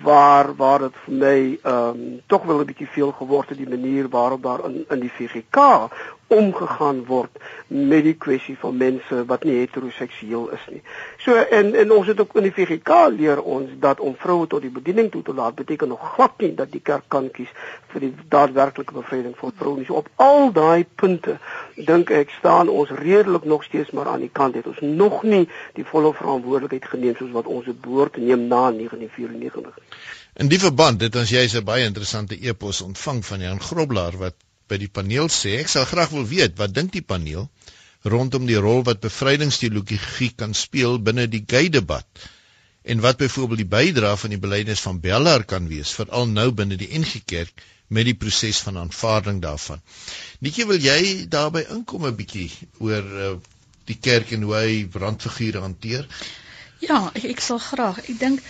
[0.03, 3.69] waar waar dit vir my ehm um, tog wel 'n bietjie veel geword het die
[3.69, 5.57] manier waarop daar in in die VGK
[6.29, 10.81] omgegaan word met die kwessie van mense wat nie heteroseksueel is nie.
[11.25, 14.63] So en en ons het ook in die VGK leer ons dat om vroue tot
[14.63, 17.53] die bediening toe te laat beteken nog glad nie dat die kerk kan kies
[17.93, 19.87] vir die daadwerklike bevryding van vroue nie.
[19.89, 21.39] So op al daai punte
[21.77, 25.47] dink ek staan ons redelik nog steeds maar aan die kant het ons nog nie
[25.79, 29.73] die volle verantwoordelikheid geneem soos wat ons dit behoort te neem na 1994.
[30.39, 34.37] In die verband het ons jy's 'n baie interessante e-pos ontvang van Jan Groblaar wat
[34.69, 37.49] by die paneel sê ek sal graag wil weet wat dink die paneel
[38.15, 42.29] rondom die rol wat bevrydingsteologie kan speel binne die gay debat
[42.89, 46.79] en wat byvoorbeeld die bydrae van die belydenis van Beller kan wees veral nou binne
[46.81, 49.81] die NG Kerk met die proses van aanvaarding daarvan.
[50.45, 52.51] Netjie wil jy daarby inkom 'n bietjie
[52.85, 53.37] oor uh,
[53.89, 56.05] die kerk en hoe hy brandfigure hanteer?
[56.85, 58.03] Ja, ek, ek sal graag.
[58.05, 58.43] Ek dink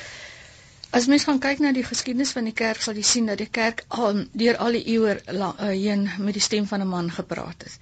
[0.91, 3.51] As mens gaan kyk na die geskiedenis van die kerk, sal jy sien dat die
[3.53, 7.67] kerk al deur al die eeue uh, heen met die stem van 'n man gepraat
[7.67, 7.75] het.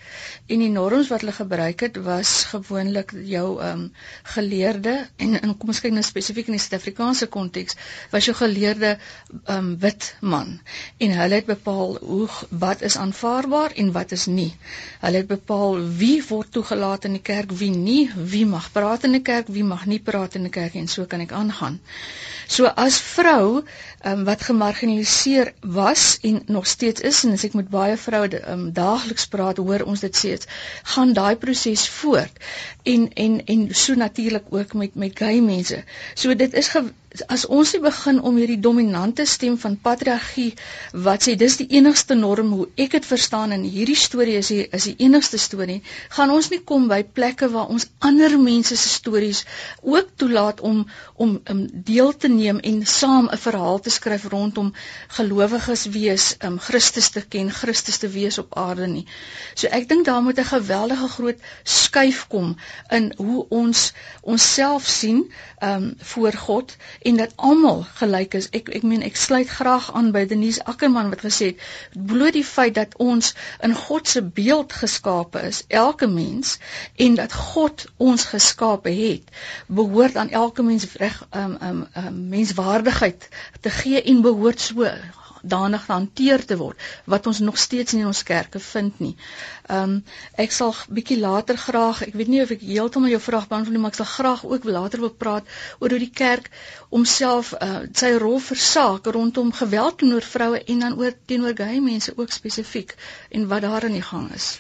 [0.51, 3.85] En die norms wat hulle gebruik het was gewoonlik jou um
[4.35, 7.77] geleerde en in kom ons kyk nou spesifiek in die Suid-Afrikaanse konteks,
[8.11, 8.99] was jou geleerde
[9.55, 10.59] um wit man.
[10.99, 14.51] En hulle het bepaal hoe wat is aanvaarbaar en wat is nie.
[15.01, 19.13] Hulle het bepaal wie word toegelaat in die kerk, wie nie, wie mag praat in
[19.13, 21.79] die kerk, wie mag nie praat in die kerk en so kan ek aangaan.
[22.49, 23.63] So as vrou
[24.05, 28.73] um, wat gemarginaliseer was en nog steeds is en as ek met baie vroue um,
[28.73, 30.35] daagliks praat hoor ons dit sê
[30.95, 32.43] gaan daai proses voort
[32.95, 35.83] en en en so natuurlik ook met met gay mense.
[36.15, 36.69] So dit is
[37.29, 40.53] as ons nie begin om hierdie dominante stem van patriargie
[41.07, 44.67] wat sê dis die enigste norm hoe ek dit verstaan en hierdie storie is die,
[44.79, 45.81] is die enigste storie,
[46.17, 49.45] gaan ons nie kom by plekke waar ons ander mense se stories
[49.83, 50.85] ook toelaat om
[51.17, 54.73] om um, deel te neem en saam 'n verhaal te skryf rondom
[55.17, 59.07] gelowiges wees, um, Christus te ken, Christus te wees op aarde nie.
[59.55, 62.57] So ek dink daar moet 'n geweldige groot skuif kom
[62.91, 65.25] in hoe ons onsself sien
[65.63, 66.77] um, voor God
[67.11, 68.49] en dat almal gelyk is.
[68.59, 71.67] Ek ek meen ek sluit graag aan by Denise Ackerman wat gesê het
[72.13, 73.35] bloot die feit dat ons
[73.69, 76.57] in God se beeld geskape is, elke mens
[77.07, 79.31] en dat God ons geskape het,
[79.67, 83.29] behoort aan elke mens reg um um, um menswaardigheid
[83.61, 84.91] te gee en behoort so
[85.53, 89.15] danig hanteer te word wat ons nog steeds nie in ons kerke vind nie.
[89.69, 89.97] Ehm um,
[90.45, 93.83] ek sal bietjie later graag, ek weet nie of ek heeltemal jou vraag beantwoord nie,
[93.85, 96.51] maar ek sal graag ook later wil praat oor hoe die kerk
[96.91, 102.15] homself uh, sy rol versaak rondom geweld teenoor vroue en dan oor teenoor gay mense
[102.17, 102.97] ook spesifiek
[103.31, 104.57] en wat daar aan die gang is.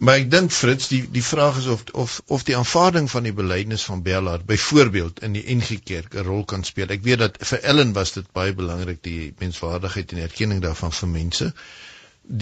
[0.00, 3.34] Maar ek dink Fritz, die die vraag is of of of die aanvaarding van die
[3.36, 6.88] belydenis van Bellard byvoorbeeld in die NG Kerk 'n rol kan speel.
[6.88, 11.08] Ek weet dat vir Ellen was dit baie belangrik die menswaardigheid en erkenning daarvan vir
[11.08, 11.52] mense.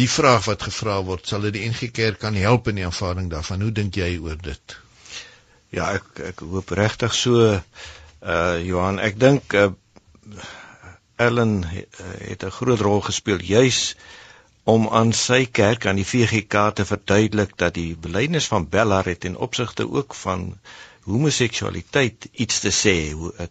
[0.03, 3.31] Die vraag wat gevra word, sal dit die NG Kerk kan help in die aanvaarding
[3.31, 3.67] daarvan?
[3.67, 4.77] Hoe dink jy oor dit?
[5.71, 7.43] Ja, ek ek hoop regtig so
[8.23, 9.73] uh Johan, ek dink uh
[11.17, 13.97] Ellen het 'n groot rol gespeel juis
[14.69, 19.21] om aan sy kerk aan die VGK te verduidelik dat die belydenis van Bella het
[19.25, 20.59] ten opsigte ook van
[21.09, 22.97] homoseksualiteit iets te sê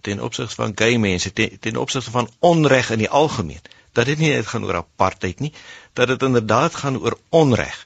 [0.05, 3.63] ten opsigte van gay mense ten, ten opsigte van onreg in die algemeen
[3.97, 5.53] dat dit nie net gaan oor apartheid nie
[5.97, 7.77] dat dit inderdaad gaan oor onreg.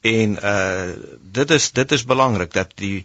[0.00, 0.92] En uh
[1.38, 3.04] dit is dit is belangrik dat die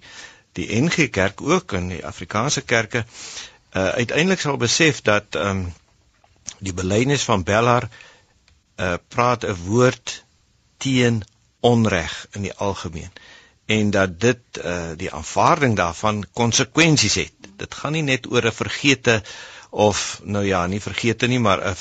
[0.54, 5.65] die NG Kerk ook in die Afrikaanse kerke uh uiteindelik sal besef dat um
[6.60, 7.89] die belydenis van Bellar
[8.77, 10.23] uh, praat 'n woord
[10.77, 11.23] teen
[11.59, 13.11] onreg in die algemeen
[13.65, 17.33] en dat dit uh, die aanvaarding daarvan konsekwensies het.
[17.57, 19.23] Dit gaan nie net oor 'n vergete
[19.69, 21.75] of nou ja, nie vergete nie, maar 'n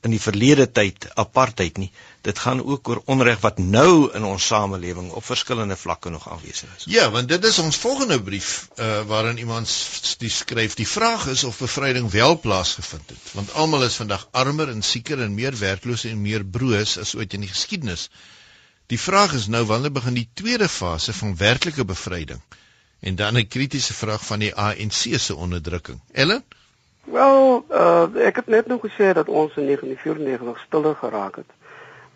[0.00, 1.90] in die verlede tyd apartheid nie.
[2.28, 6.68] Dit gaan ook oor onreg wat nou in ons samelewing op verskillende vlakke nog aanwesig
[6.76, 6.84] is.
[6.84, 9.72] Ja, want dit is ons volgende brief uh, waarin iemand
[10.20, 10.74] die skryf.
[10.74, 15.22] Die vraag is of bevryding wel plaasgevind het, want almal is vandag armer en sieker
[15.24, 18.10] en meer werkloos en meer broos as ooit in die geskiedenis.
[18.92, 22.42] Die vraag is nou wanneer begin die tweede fase van werklike bevryding?
[23.00, 26.00] En dan 'n kritiese vraag van die ANC se onderdrukking.
[26.12, 26.44] Ellen?
[27.04, 31.56] Wel, uh, ek het net nog gesê dat ons in 1994 stiller geraak het.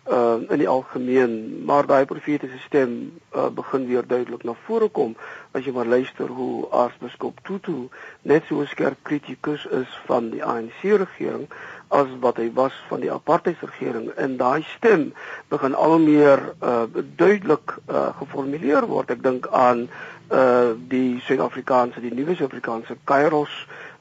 [0.03, 5.13] Uh in die algemeen, maar daai profetiese stem uh, begin weer duidelik na vore kom
[5.55, 7.87] as jy maar luister hoe aartsbiskop Tutu
[8.27, 11.47] net so skerp kritikus is van die ANC regering
[11.87, 15.13] as wat hy was van die apartheidsregering en daai stem
[15.53, 16.83] begin al meer uh
[17.15, 19.13] duidelik uh geformuleer word.
[19.13, 19.87] Ek dink aan
[20.33, 23.53] uh die Suid-Afrikaanse, die nuwe Suid-Afrikaanse Kairos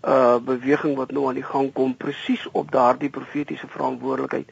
[0.02, 4.50] uh beweging wat nou aan die gang kom presies op daardie profetiese verantwoordelikheid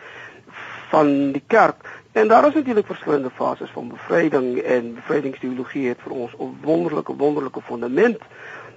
[0.90, 1.88] van die kerk.
[2.12, 7.16] En daar is natuurlik verskillende fases van bevryding en bevrydingsteologie het vir ons 'n wonderlike
[7.16, 8.18] wonderlike fondament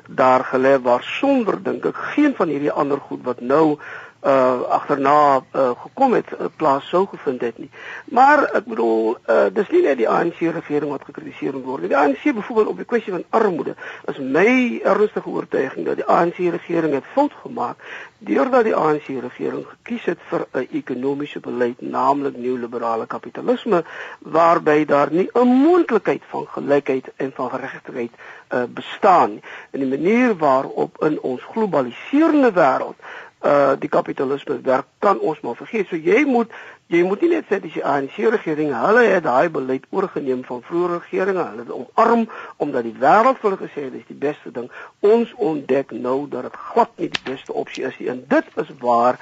[0.08, 3.78] daar gelê waar sonder dink ek geen van hierdie ander goed wat nou
[4.26, 7.70] uh agterna uh, gekom het uh, plaas sou gevind het nie.
[8.06, 11.92] Maar ek bedoel uh dis nie net die ANC regering wat gekritiseer word nie.
[11.92, 13.76] Die ANC byvoorbeeld op die kwessie van armoede
[14.08, 17.84] is my ernstige oortuiging dat die ANC regering het fout gemaak
[18.24, 23.84] deurdat die ANC regering gekies het vir 'n ekonomiese beleid, naamlik neoliberale kapitalisme
[24.20, 28.12] waarby daar nie 'n moontlikheid van gelykheid en van geregtigheid
[28.54, 29.44] uh bestaan nie.
[29.72, 32.98] En die manier waarop in ons globaliserende wêreld
[33.44, 35.88] uh die kapitalisme werk kan ons maar vergeet.
[35.90, 36.52] So jy moet
[36.88, 40.62] jy moet nie net sê dis die ANC regering, hulle het daai beleid oorgeneem van
[40.64, 41.44] vroeë regeringe.
[41.50, 42.28] Hulle het omarm
[42.64, 44.70] omdat die wêreld vir hulle gesê het dis die beste ding.
[45.00, 48.12] Ons ontdek nou dat dit glad nie die beste opsie is nie.
[48.14, 49.20] En dit is waar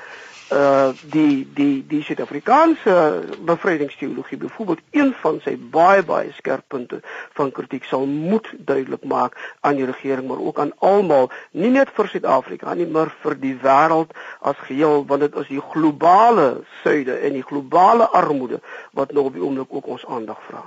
[0.52, 2.94] uh die die die Suid-Afrikaanse
[3.48, 7.00] bevrydingsteologie byvoorbeeld een van sy baie baie skerp punte
[7.38, 11.94] van kritiek sal moet duidelik maak aan die regering maar ook aan almal nie net
[11.96, 14.12] vir Suid-Afrika nie maar vir die wêreld
[14.52, 16.50] as geheel want dit is die globale
[16.82, 18.60] suide en die globale armoede
[18.92, 20.66] wat nou op die oomblik ook ons aandag vra.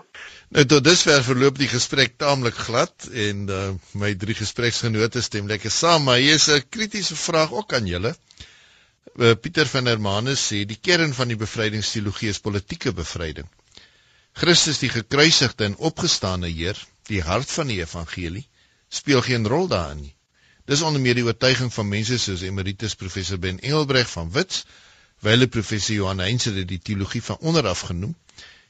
[0.49, 3.69] Nou tot dusver verloop die gesprek taamlik glad en uh,
[4.01, 8.17] my drie gespreksgenote stem lekker saam maar hier is 'n kritiese vraag ook aan julle.
[8.17, 8.54] Eh,
[9.15, 13.49] Pieter van der Manus sê die kern van die bevrydingsteologie is politieke bevryding.
[14.35, 18.47] Christus die gekruisigde en opgestane Heer, die hart van die evangelie,
[18.89, 20.15] speel geen rol daarin nie.
[20.67, 24.65] Dis onder meer die oortuiging van mense soos emeritus professor Ben Engelbreg van Wits,
[25.23, 28.17] wyle professor Johan Heinz het die teologie van onderaf genoem.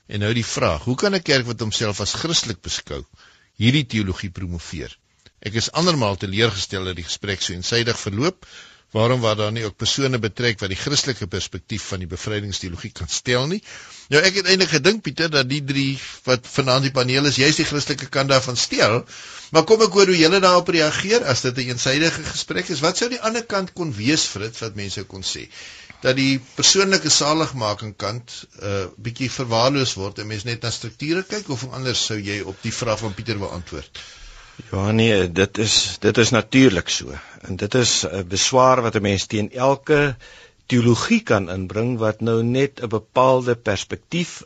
[0.06, 3.04] En nou die vraag, hoe kan 'n kerk wat homself as Christelik beskou,
[3.56, 4.98] hierdie teologie promoveer?
[5.40, 8.46] Ek is andermaal teleurgestel dat die gesprek so eensydig verloop.
[8.94, 13.08] Waarom waar daar nie ook persone betrek wat die Christelike perspektief van die bevrydingsteologie kan
[13.10, 13.58] stel nie?
[14.12, 15.96] Nou ek het eintlik gedink Pieter dat die drie
[16.28, 19.00] wat vanaand die paneel is, jy's die Christelike kant daarvan stel.
[19.50, 22.86] Maar kom ek hoor hoe julle daarop reageer as dit 'n eensydige gesprek is.
[22.86, 25.48] Wat sou die ander kant kon wees vir dit wat mense kon sê?
[26.06, 31.26] Dat die persoonlike saligmaking kant 'n uh, bietjie verwaarloos word en mense net na strukture
[31.26, 34.06] kyk of anders sou jy op die vraag van Pieter wil antwoord?
[34.70, 37.14] Ja nee, dit is dit is natuurlik so.
[37.40, 40.16] En dit is 'n beswaar wat 'n mens teen elke
[40.66, 44.42] teologie kan inbring wat nou net 'n bepaalde perspektief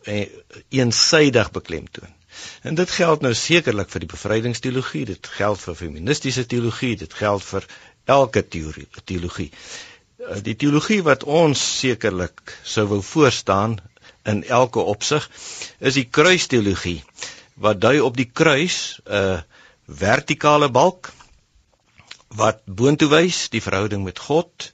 [0.68, 2.14] eensaidig beklemtoon.
[2.62, 7.44] En dit geld nou sekerlik vir die bevrydingsteologie, dit geld vir feministiese teologie, dit geld
[7.44, 7.66] vir
[8.04, 9.50] elke teorie teologie.
[10.18, 13.78] Eh, die teologie wat ons sekerlik sou wou voorstaan
[14.28, 15.28] in elke opsig
[15.78, 17.02] is die kruisteologie
[17.54, 19.40] wat dui op die kruis 'n uh, eh,
[19.88, 21.12] vertikale balk
[22.36, 24.72] wat boontoe wys die verhouding met God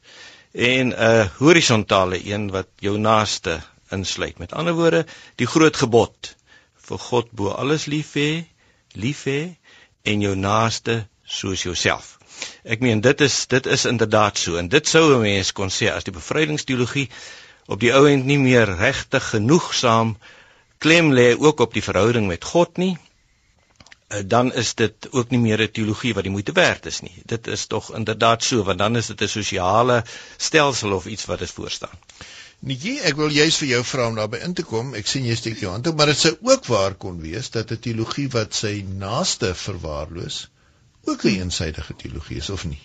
[0.53, 3.61] en 'n horisontale een wat jou naaste
[3.91, 4.39] insluit.
[4.39, 5.07] Met ander woorde,
[5.37, 6.35] die groot gebod
[6.77, 8.45] vir God bo alles lief hê,
[8.93, 9.57] lief hê
[10.03, 12.19] en jou naaste soos jouself.
[12.65, 15.91] Ek meen dit is dit is inderdaad so en dit sou 'n mens kon sê
[15.93, 17.09] as die bevrydingsteologie
[17.67, 20.17] op die ou end nie meer regtig genoegsaam
[20.79, 22.99] klem lê ook op die verhouding met God nie,
[24.27, 27.23] dan is dit ook nie meer 'n teologie wat die moeite werd is nie.
[27.25, 30.05] Dit is tog inderdaad so want dan is dit 'n sosiale
[30.37, 31.99] stelsel of iets wat dit voorstaan.
[32.61, 34.95] Nee, ek wil juist vir jou vra om daarbey in te kom.
[34.95, 37.71] Ek sien jy steek jou hand op, maar dit sou ook waar kon wees dat
[37.71, 40.49] 'n teologie wat sy naaste verwaarloos
[41.05, 42.79] ook 'n eensydige teologie is of nie?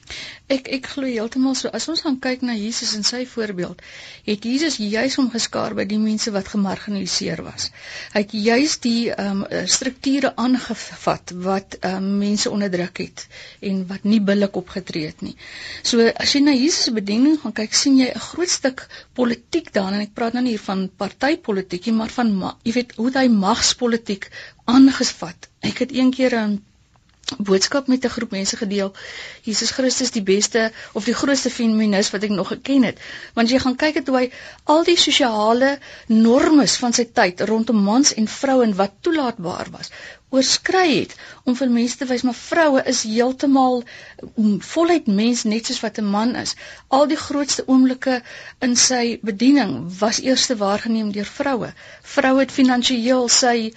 [0.47, 1.67] Ek ek glo heeltemal so.
[1.67, 3.81] As ons gaan kyk na Jesus en sy voorbeeld,
[4.25, 7.71] het Jesus juis hom geskaar by die mense wat gemarginaliseer was.
[8.13, 13.27] Hy het juis die ehm um, strukture aangevat wat ehm um, mense onderdruk het
[13.59, 15.35] en wat nie billik opgetree het nie.
[15.83, 19.73] So as jy na Jesus se bediening gaan kyk, sien jy 'n groot stuk politiek
[19.73, 23.11] daarin en ek praat nou nie hier van partytetiek nie, maar van jy weet hoe
[23.11, 24.29] hy magspolitiek
[24.65, 25.49] aangevat.
[25.61, 26.59] Ek het eendag
[27.37, 28.93] boodskap met 'n groep mense gedeel.
[29.41, 32.99] Jesus Christus die beste of die grootste feminis wat ek nog geken het.
[33.33, 34.31] Want jy gaan kyk het hoe hy
[34.63, 39.91] al die sosiale normes van sy tyd rondom mans en vroue wat toelaatbaar was,
[40.29, 43.83] oorskry het om vir mense te wys maar vroue is heeltemal
[44.71, 46.55] voluit mens net soos wat 'n man is.
[46.87, 48.21] Al die grootste oomblikke
[48.67, 51.73] in sy bediening was eers waargeneem deur vroue.
[52.01, 53.73] Vroue het finansiëel sy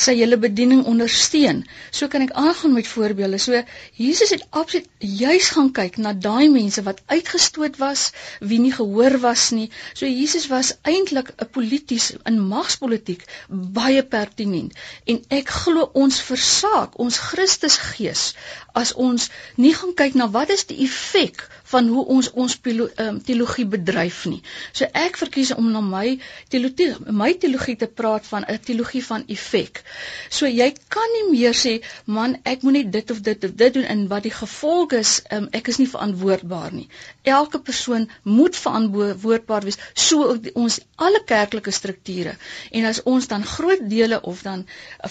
[0.00, 1.64] sy hele bediening ondersteun.
[1.90, 3.38] So kan ek aangaan met voorbeelde.
[3.38, 3.62] So
[3.98, 9.18] Jesus het absoluut juis gaan kyk na daai mense wat uitgestoot was, wie nie gehoor
[9.24, 9.68] was nie.
[9.94, 14.72] So Jesus was eintlik 'n polities in magspolitiek baie pertinent.
[15.04, 18.34] En ek glo ons versaak ons Christusgees
[18.74, 21.42] as ons nie gaan kyk na wat is die effek
[21.72, 24.40] van hoe ons ons um, teologie bedryf nie.
[24.72, 26.18] So ek verkies om na my
[26.52, 26.90] teologie
[27.22, 29.82] my teologie te praat van 'n teologie van effek.
[30.30, 31.72] So jy kan nie meer sê
[32.06, 35.16] man ek moet net dit of dit of dit doen en wat die gevolg is
[35.34, 36.86] um, ek is nie verantwoordbaar nie.
[37.22, 42.36] Elke persoon moet verantwoordbaar wees so ook die, ons alle kerklike strukture.
[42.70, 44.66] En as ons dan groot dele of dan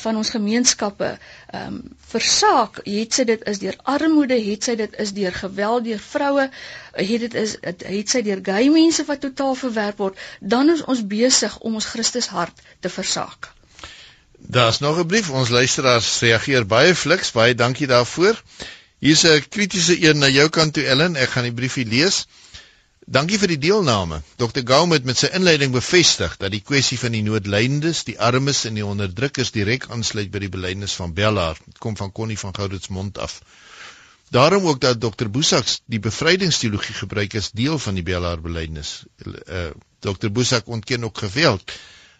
[0.05, 4.95] van ons gemeenskappe ehm um, versaak, het sy dit is deur armoede, het sy dit
[5.03, 6.47] is deur geweld deur vroue,
[6.95, 10.83] het dit is het, het sy deur gay mense wat totaal verwerp word, dan is
[10.85, 13.53] ons besig om ons Christus hart te versaak.
[14.51, 15.29] Daar's nog 'n brief.
[15.29, 17.31] Ons luisteraars reageer baie fliks.
[17.31, 18.41] Baie dankie daarvoor.
[18.97, 21.15] Hier's 'n kritiese een na jou kant toe Ellen.
[21.15, 22.27] Ek gaan die briefie lees.
[23.05, 24.21] Dankie vir die deelname.
[24.35, 24.61] Dr.
[24.65, 28.73] Gaume het met sy inleiding bevestig dat die kwessie van die noodlydendes, die armes en
[28.73, 31.57] die onderdrukkers direk aansluit by die belydenis van Bellaar.
[31.65, 33.41] Dit kom van Connie van Gouditsmond af.
[34.29, 35.27] Daarom ook dat Dr.
[35.27, 39.03] Boesak die bevrydingsteologie gebruik as deel van die Bellaar belydenis.
[39.25, 39.69] Uh,
[39.99, 40.29] Dr.
[40.29, 41.71] Boesak ontken ook geweld,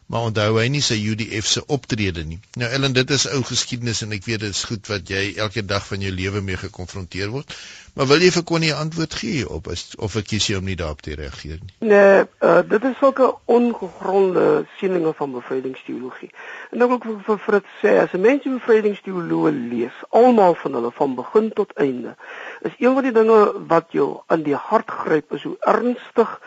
[0.10, 2.39] maar onthou hy nie sy UDF se optrede nie.
[2.57, 5.62] Nou Ellen, dit is ou geskiedenis en ek weet dit is goed wat jy elke
[5.66, 7.53] dag van jou lewe mee gekonfronteer word.
[7.93, 10.66] Maar wil jy vir Connie 'n antwoord gee op is, of ek kies jy om
[10.66, 11.74] nie daarop te reageer nie?
[11.93, 16.32] Nee, uh, dit is ook 'n ongegronde sieninge van bevrydingsteologie.
[16.72, 21.16] En ook vir, vir Fritz sê as 'n mens bevrydingsteologie lees, almal van hulle van
[21.16, 22.16] begin tot einde,
[22.62, 26.39] is een van die dinge wat jou aan die hart gryp is hoe ernstig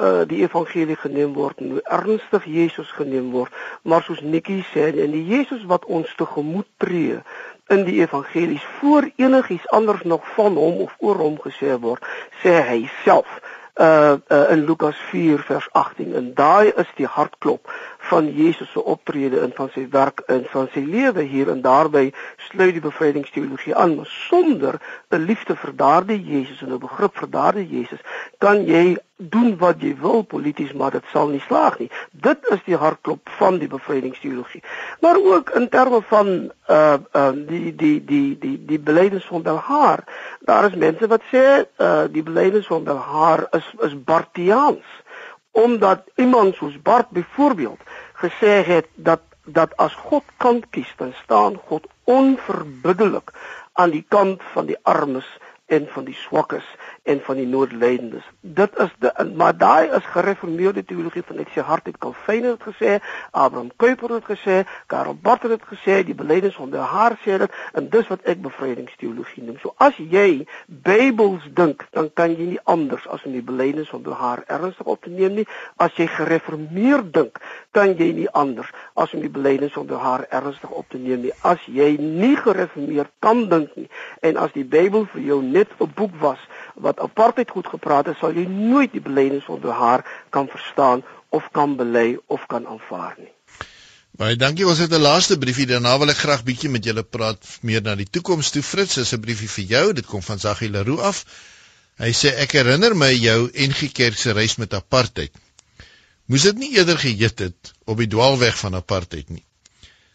[0.00, 3.52] uh die evangelie geneem word en hoe ernstig Jesus geneem word.
[3.82, 7.20] Maar soos Nikki sê en die Jesus wat ons tegemoet tree
[7.68, 12.04] in die evangelies voor enigiets anders nog van hom of oor hom gesê word,
[12.42, 13.28] sê hy self
[13.78, 17.68] uh, uh in Lukas 4 vers 18 en daai is die hartklop
[18.10, 22.10] van Jesus se optrede en van sy werk en van sy lewe hier en daarby
[22.50, 23.96] sluit die bevrydingsteologie aan.
[23.96, 24.80] Maar sonder
[25.10, 28.00] 'n liefde vir daardie Jesus en 'n begrip vir daardie Jesus
[28.38, 31.90] kan jy doen wat jy wil polities maar dit sal nie slaag nie.
[32.12, 34.62] Dit is die hartklop van die bevrydingsteologie
[35.00, 40.04] maar ook in terme van uh uh die die die die die belydenis van Belhar
[40.40, 41.44] daar is mense wat sê
[41.76, 44.86] uh die belydenis van Belhar is is Bartiaans
[45.58, 47.80] omdat iemand soos Bart byvoorbeeld
[48.22, 53.32] gesê het dat dat as God kant kies, dan staan God onverbiddelik
[53.72, 55.28] aan die kant van die armes
[55.66, 56.64] en van die swakkes
[57.08, 58.24] en van die noodlydendes.
[58.40, 62.64] Dit is de maar daai is gereformeerde teologie van ek sê hart het Calvin het
[62.66, 62.98] gesê,
[63.30, 67.56] Abraham Kuyper het gesê, Karl Barth het gesê, die belydenis van die haar sê dit
[67.72, 69.56] en dis wat ek bevrydingsteologie noem.
[69.62, 74.04] So as jy Bybels dink, dan kan jy nie anders as om die belydenis van
[74.04, 75.46] die haar ernstig op te neem nie.
[75.80, 77.40] As jy gereformeerd dink,
[77.72, 81.24] kan jy nie anders as om die belydenis van die haar ernstig op te neem
[81.24, 81.34] nie.
[81.40, 83.88] As jy nie gereformeerd kan dink nie
[84.20, 86.40] en as die Bybel vir jou net 'n boek was
[86.74, 91.50] wat apartheid goed gepraat het, sal jy nooit die belydenis onder haar kan verstaan of
[91.52, 93.32] kan bely of kan aanvaar nie.
[94.18, 94.66] Baie dankie.
[94.66, 95.66] Ons het 'n laaste briefie.
[95.66, 98.62] Daarna wil ek graag bietjie met julle praat meer na die toekoms toe.
[98.62, 99.92] Fritz, is 'n briefie vir jou.
[99.92, 101.24] Dit kom van Zagie Leroux af.
[101.98, 105.32] Hy sê ek herinner my jou NG Kerk se reis met apartheid.
[106.26, 109.44] Moes dit nie eerder geheet het op die dwaalweg van apartheid nie.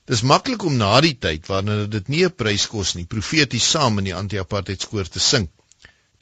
[0.06, 3.98] Dis maklik om na die tyd wanneer dit nie 'n prys kos nie, profeties saam
[3.98, 5.50] in die anti-apartheid skoor te sing.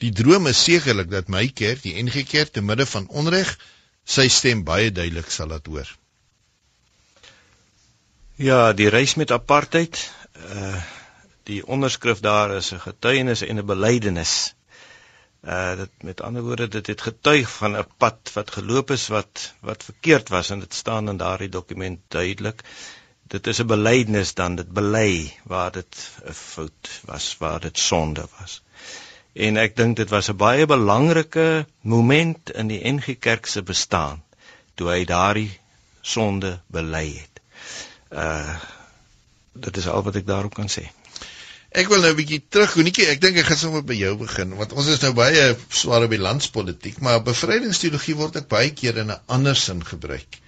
[0.02, 3.50] Die droom is sekerlik dat my kerk, die NG Kerk te midde van onreg,
[4.14, 5.90] sy stem baie duidelik sal laat hoor.
[8.42, 10.00] Ja, die reis met apartheid,
[10.56, 10.80] uh
[11.50, 14.54] die onderskrif daar is 'n getuienis en 'n belydenis.
[15.44, 19.54] Uh dit met ander woorde, dit het getuig van 'n pad wat geloop is wat
[19.60, 22.62] wat verkeerd was en dit staan in daardie dokument duidelik.
[23.22, 28.26] Dit is 'n belydenis dan, dit bely waar dit 'n fout was, waar dit sonde
[28.38, 28.62] was
[29.32, 34.22] en ek dink dit was 'n baie belangrike moment in die NG Kerk se bestaan
[34.74, 35.58] toe hy daardie
[36.00, 37.40] sonde bely het.
[38.10, 38.56] Uh
[39.52, 40.88] dit is al wat ek daarop kan sê.
[41.72, 44.54] Ek wil nou 'n bietjie terug, Honetjie, ek dink ek gaan sommer by jou begin
[44.56, 48.98] want ons is nou baie swaar op die landspolitiek, maar bevrydingsteologie word ook baie keer
[48.98, 50.40] in 'n ander sin gebruik.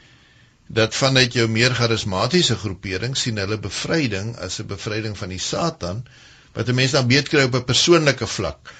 [0.68, 6.04] Dat vanuit jou meer charismatiese groepering sien hulle bevryding as 'n bevryding van die Satan
[6.54, 8.72] wat 'n mens dan weet kry op 'n persoonlike vlak.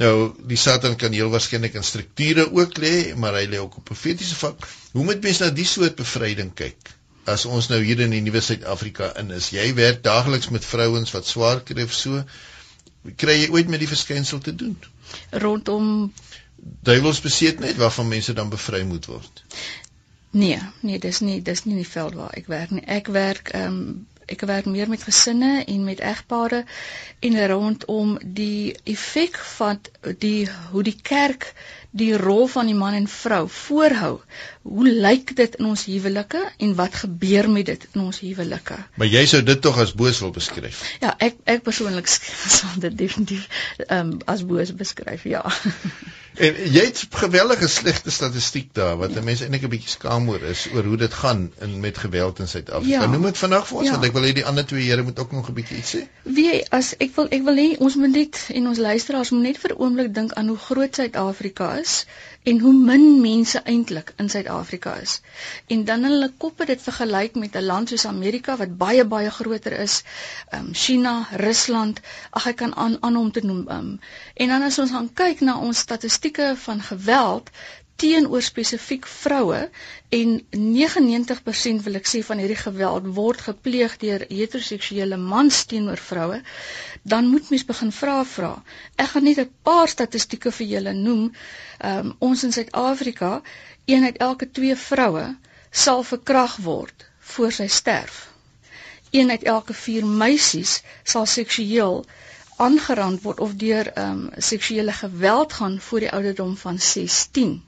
[0.00, 3.84] Nou, die Satan kan heel waarskynlik in strukture ook lê, maar hy lê ook op
[3.84, 4.68] profetiese vlak.
[4.92, 6.94] Hoe moet mens na die soort bevryding kyk?
[7.24, 11.12] As ons nou hier in die nuwe Suid-Afrika in is, jy werk daagliks met vrouens
[11.12, 12.24] wat swaar kry of so,
[13.16, 14.78] kry jy ooit met die verskynsel te doen?
[15.30, 16.12] Rondom
[16.88, 19.44] duiwelsbesetenheid waarvan mense dan bevry moet word.
[20.32, 22.84] Nee, nee, dis nie dis nie die veld waar ek werk nie.
[22.86, 26.64] Ek werk ehm um, ek werk meer met gesinne en met egpare
[27.20, 29.80] en rondom die effek van
[30.18, 31.52] die hoe die kerk
[31.92, 34.20] die rol van die man en vrou voorhou.
[34.62, 38.78] Hoe lyk dit in ons huwelike en wat gebeur met dit in ons huwelike?
[38.94, 40.82] Maar jy sou dit tog as boos wil beskryf.
[41.02, 42.10] Ja, ek ek persoonlik
[42.58, 43.48] sal dit definitief
[43.88, 45.42] ehm um, as boos beskryf, ja.
[46.32, 50.64] En jy het geweldige slegte statistiek daar wat mense eintlik 'n bietjie skaam oor is
[50.72, 53.02] oor hoe dit gaan in met geweld in Suid-Afrika.
[53.02, 53.92] Ja, Noem dit vandag vir ons ja.
[53.92, 56.00] want ek wil hê die ander twee here moet ook nog 'n bietjie iets sê.
[56.22, 59.58] Wie as ek wil ek wil hê ons moet net en ons luisteraars moet net
[59.58, 62.06] vir 'n oomblik dink aan hoe groot Suid-Afrika is
[62.42, 65.20] en hoe min mense eintlik in Suid-Afrika is.
[65.66, 69.72] En dan hulle koppe dit vergelyk met 'n land soos Amerika wat baie baie groter
[69.78, 70.02] is,
[70.50, 71.14] ehm um, China,
[71.44, 73.62] Rusland, ag ek kan aan aan hom te noem.
[73.68, 74.00] Um,
[74.34, 77.50] en dan as ons gaan kyk na ons statistieke van geweld
[77.96, 79.70] teenoor spesifiek vroue
[80.08, 86.40] en 99% wil ek sê van hierdie geweld word gepleeg deur heteroseksuele mans teenoor vroue,
[87.02, 88.52] dan moet mens begin vra vra.
[88.96, 91.32] Ek gaan net 'n paar statistieke vir julle noem.
[91.92, 93.42] Um, ons in Suid-Afrika,
[93.84, 95.26] een uit elke 2 vroue
[95.70, 98.28] sal verkrag word voor sy sterf.
[99.10, 102.04] Een uit elke 4 meisies sal seksueel
[102.56, 107.62] aangerand word of deur um, seksuele geweld gaan voor die ouderdom van 16.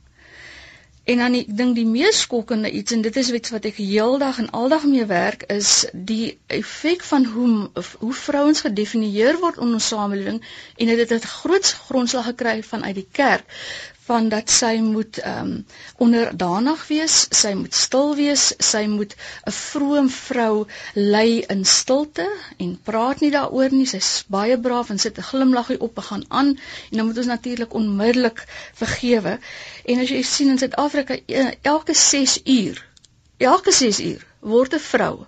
[1.05, 4.39] En dan ek dink die mees skokkende iets en dit is iets wat ek heeldag
[4.41, 7.49] en aldag mee werk is die effek van hoe
[7.99, 12.95] hoe vrouens gedefinieer word in ons samelewing en dit het 'n groot grondslag gekry vanuit
[12.95, 13.45] die kerk
[14.05, 15.67] van dat sy moet ehm um,
[16.05, 19.15] onderdanig wees, sy moet stil wees, sy moet
[19.49, 22.27] 'n vroom vrou lei in stilte
[22.59, 23.87] en praat nie daaroor nie.
[23.87, 26.51] Sy's baie braaf en sit 'n glimlaggie op en gaan aan
[26.91, 28.45] en dan moet ons natuurlik onmiddellik
[28.83, 29.39] vergewe.
[29.85, 32.87] En as jy sien in Suid-Afrika e, elke 6 uur,
[33.37, 35.27] elke 6 uur word 'n vrou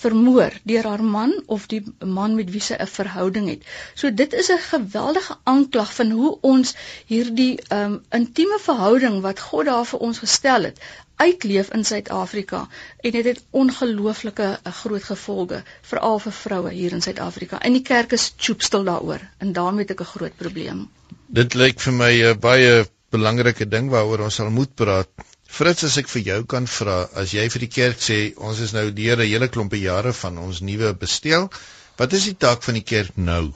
[0.00, 3.62] vermoor deur haar man of die man met wie sy 'n verhouding het.
[3.94, 6.74] So dit is 'n geweldige aanklag van hoe ons
[7.06, 10.80] hierdie um intieme verhouding wat God daar vir ons gestel het
[11.18, 12.68] uitleef in Suid-Afrika
[13.00, 17.58] en dit het ongelooflike eh, groot gevolge veral vir vroue hier in Suid-Afrika.
[17.60, 20.88] En die kerk is choopstil daaroor en daarmee het ek 'n groot probleem.
[21.26, 25.08] Dit lyk vir my 'n baie belangrike ding waaroor ons sal moet praat.
[25.48, 28.18] Frits, as ek vir jou kan vra, as jy vir die kerk sê
[28.48, 31.48] ons is nou deur 'n hele klompe jare van ons nuwe bestel,
[31.96, 33.54] wat is die taak van die kerk nou?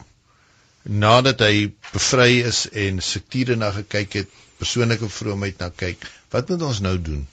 [0.84, 6.62] Nadat hy bevry is en sektiere na gekyk het, persoonlike vroomheid na kyk, wat moet
[6.70, 7.26] ons nou doen?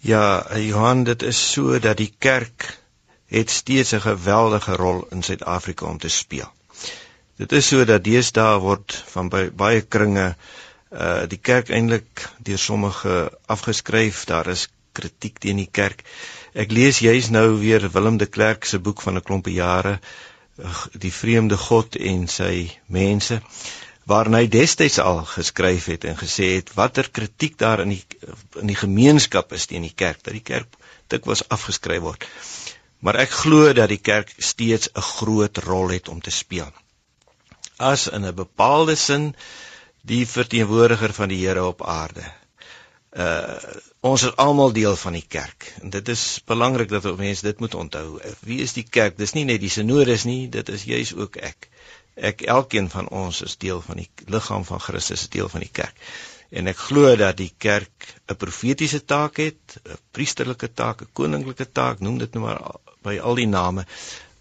[0.00, 2.68] Ja, Johan, dit is so dat die kerk
[3.28, 6.52] het steeds 'n geweldige rol in Suid-Afrika om te speel.
[7.36, 10.36] Dit is so dat deesdae word van baie kringe
[10.90, 14.24] uh die kerk eintlik deur sommige afgeskryf.
[14.24, 16.04] Daar is kritiek teen die kerk.
[16.54, 20.00] Ek lees juis nou weer Willem de Klerk se boek van 'n klompe jare
[20.92, 23.42] die vreemde God en sy mense
[24.10, 28.04] waarin hy destyds al geskryf het en gesê het watter kritiek daar in die
[28.56, 30.66] in die gemeenskap is teen die kerk dat die kerk
[31.06, 32.24] dikwels afgeskryf word.
[32.98, 36.72] Maar ek glo dat die kerk steeds 'n groot rol het om te speel.
[37.76, 39.67] As in 'n bepaalde sin uh
[40.08, 42.24] die verteenwoordiger van die Here op aarde.
[43.12, 43.58] Uh
[44.08, 47.74] ons is almal deel van die kerk en dit is belangrik dat mense dit moet
[47.74, 48.20] onthou.
[48.46, 49.16] Wie is die kerk?
[49.18, 51.66] Dis nie net die sinodes nie, dit is juis ook ek.
[52.14, 55.72] Ek elkeen van ons is deel van die liggaam van Christus, is deel van die
[55.80, 55.98] kerk.
[56.50, 61.66] En ek glo dat die kerk 'n profetiese taak het, 'n priesterlike taak, 'n koninklike
[61.72, 62.62] taak, noem dit nou maar
[63.02, 63.84] by al die name,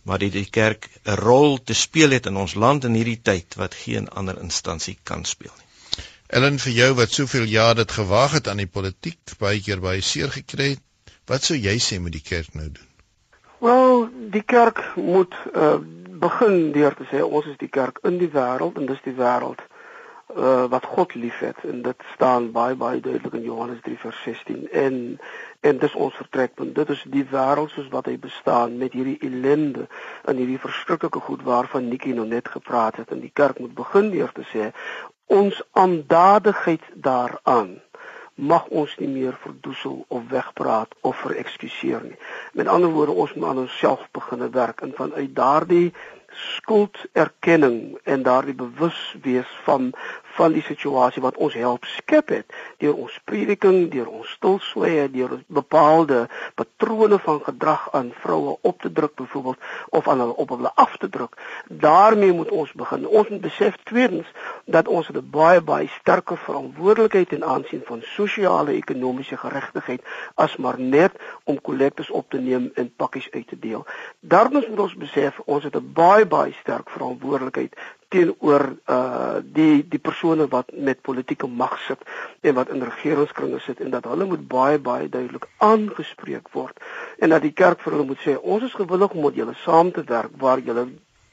[0.08, 3.55] maar dit die kerk 'n rol te speel het in ons land in hierdie tyd
[3.62, 5.66] wat geen ander instansie kan speel nie.
[6.28, 10.01] Ellen vir jou wat soveel jaar dit gewaag het aan die politiek, baie keer baie
[10.01, 10.84] seer gekry het,
[11.28, 12.89] wat sou jy sê moet die kerk nou doen?
[13.60, 15.78] Wel, die kerk moet uh,
[16.26, 19.64] begin deur te sê ons is die kerk in die wêreld en dis die wêreld
[20.36, 21.57] uh, wat God liefhet.
[21.63, 25.19] En dit staan baie baie duidelik in Johannes 3 vers 16 en
[25.59, 26.75] en dis ons vertrekpunt.
[26.75, 29.88] Dit is die wêreld soos wat hy bestaan met hierdie ellende
[30.25, 33.11] en hierdie verskriklike goed waarvan Nikki nou net gepraat het.
[33.11, 34.71] En die kerk moet begin deur te sê
[35.28, 37.78] ons aandadigheid daaraan
[38.38, 42.17] mag ons nie meer verdoesel of wegpraat of verekskuseer nie.
[42.53, 44.82] Met ander woorde, ons moet aan onsself begin werk.
[44.82, 45.93] En vanuit daardie
[46.32, 49.93] skulderkenning en daardie bewuswees van
[50.38, 55.40] van die situasie wat ons help skep het deur ons prediking, deur ons stilswye, deur
[55.48, 59.58] bepaalde patrone van gedrag aan vroue op te druk byvoorbeeld
[59.90, 61.38] of aan hulle op hulle af te druk.
[61.68, 63.08] daarmee moet ons begin.
[63.08, 64.28] Ons moet besef tweedens
[64.66, 70.02] dat ons 'n baie baie sterker verantwoordelikheid in aansien van sosiale ekonomiese geregtigheid
[70.36, 71.12] as maar net
[71.44, 73.86] om kollektes op te neem en pakkies uit te deel.
[74.20, 77.76] Daarmee moet ons besef ons het 'n baie baie sterk verantwoordelikheid
[78.14, 82.05] teenoor uh die die persone wat met politieke mag sit
[82.41, 86.80] en wat in regeringskringe sit en dat hulle moet baie baie duidelik aangespreek word
[87.20, 89.91] en dat die kerk vir hulle moet sê ons is gewillig om met julle saam
[89.91, 90.88] te werk waar julle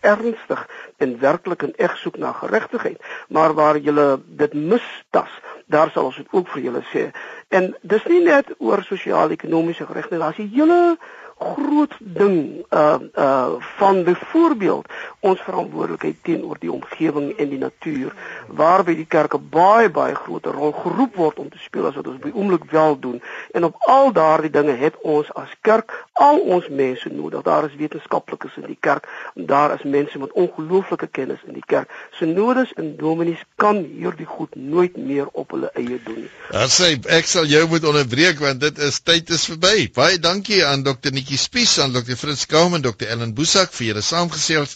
[0.05, 0.67] ernstig
[0.97, 4.09] en werklik en eg soek na geregtigheid maar waar julle
[4.43, 7.05] dit mistas daar sal ons dit ook vir julle sê.
[7.49, 10.99] En dis nie net oor sosio-ekonomiese geregtigheid daar's 'n hele
[11.39, 14.87] groot ding uh uh van byvoorbeeld
[15.21, 18.13] ons verantwoordelikheid teenoor die omgewing en die natuur
[18.49, 22.21] waarby die kerke baie baie groot rol geroep word om te speel as wat ons
[22.23, 23.23] by oomblik wel doen
[23.53, 27.77] en op al daardie dinge het ons as kerk al ons mense nodig daar is
[27.79, 32.95] wetenskaplikes in die kerk daar is mense met ongelooflike kennis in die kerk synodes en
[32.97, 36.31] dominees kan hierdie goed nooit meer op hulle eie doen nie.
[36.51, 39.89] Dan sê ek sal jou moet onderbreek want dit is tyd is verby.
[39.95, 42.17] Baie dankie aan dokter Netjie Spies aan Dr.
[42.21, 43.07] Fritz Kauman, Dr.
[43.09, 44.75] Ellen Boesak vir julle saamgesels.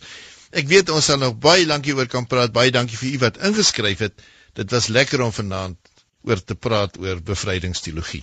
[0.57, 2.55] Ek weet ons sal nog baie lankie oor kan praat.
[2.57, 4.23] Baie dankie vir u wat ingeskryf het.
[4.57, 5.77] Dit was lekker om vanaand
[6.25, 8.23] oor te praat oor bevrydingsteologie.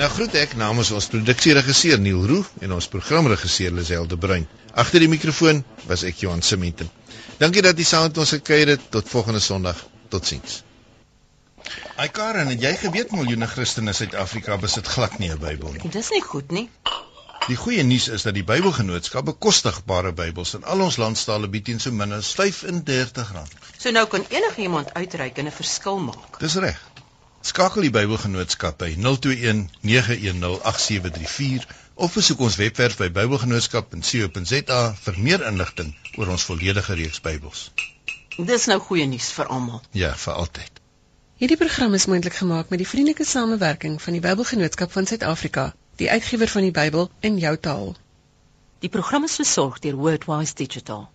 [0.00, 4.48] Nou groet ek namens ons produksieregisseur Neil Roo en ons programregisseur Lisel de Bruin.
[4.72, 6.88] Agter die mikrofoon was ek Johan Simenten.
[7.44, 8.88] Dankie dat jy saam met ons gekuier het.
[8.88, 9.84] Tot volgende Sondag.
[10.08, 10.62] Totsiens.
[11.96, 15.90] Ai Karen, het jy geweet miljoene Christene in Suid-Afrika besit glad nie 'n Bybel nie?
[15.90, 16.68] Dis nie goed nie.
[17.48, 21.80] Die goeie nuus is dat die Bybelgenootskap bekostigbare Bybels in al ons landstale bied teen
[21.80, 23.54] so min as R35.
[23.78, 26.38] So nou kan enigiemand uitreik en 'n verskil maak.
[26.38, 26.80] Dis reg.
[27.40, 35.46] Skakel die Bybelgenootskap by 021 910 8734 of besoek ons webwerf by bybelgenootskap.co.za vir meer
[35.48, 37.70] inligting oor ons volledige reeks Bybels.
[38.36, 39.82] Dis nou goeie nuus vir almal.
[39.92, 40.79] Ja, vir altyd.
[41.40, 45.62] Hierdie program is moontlik gemaak met die vriendelike samewerking van die Bybelgenootskap van Suid-Afrika,
[45.96, 47.94] die uitgewer van die Bybel in jou taal.
[48.84, 51.06] Die program is versorg deur Wordwise Digital.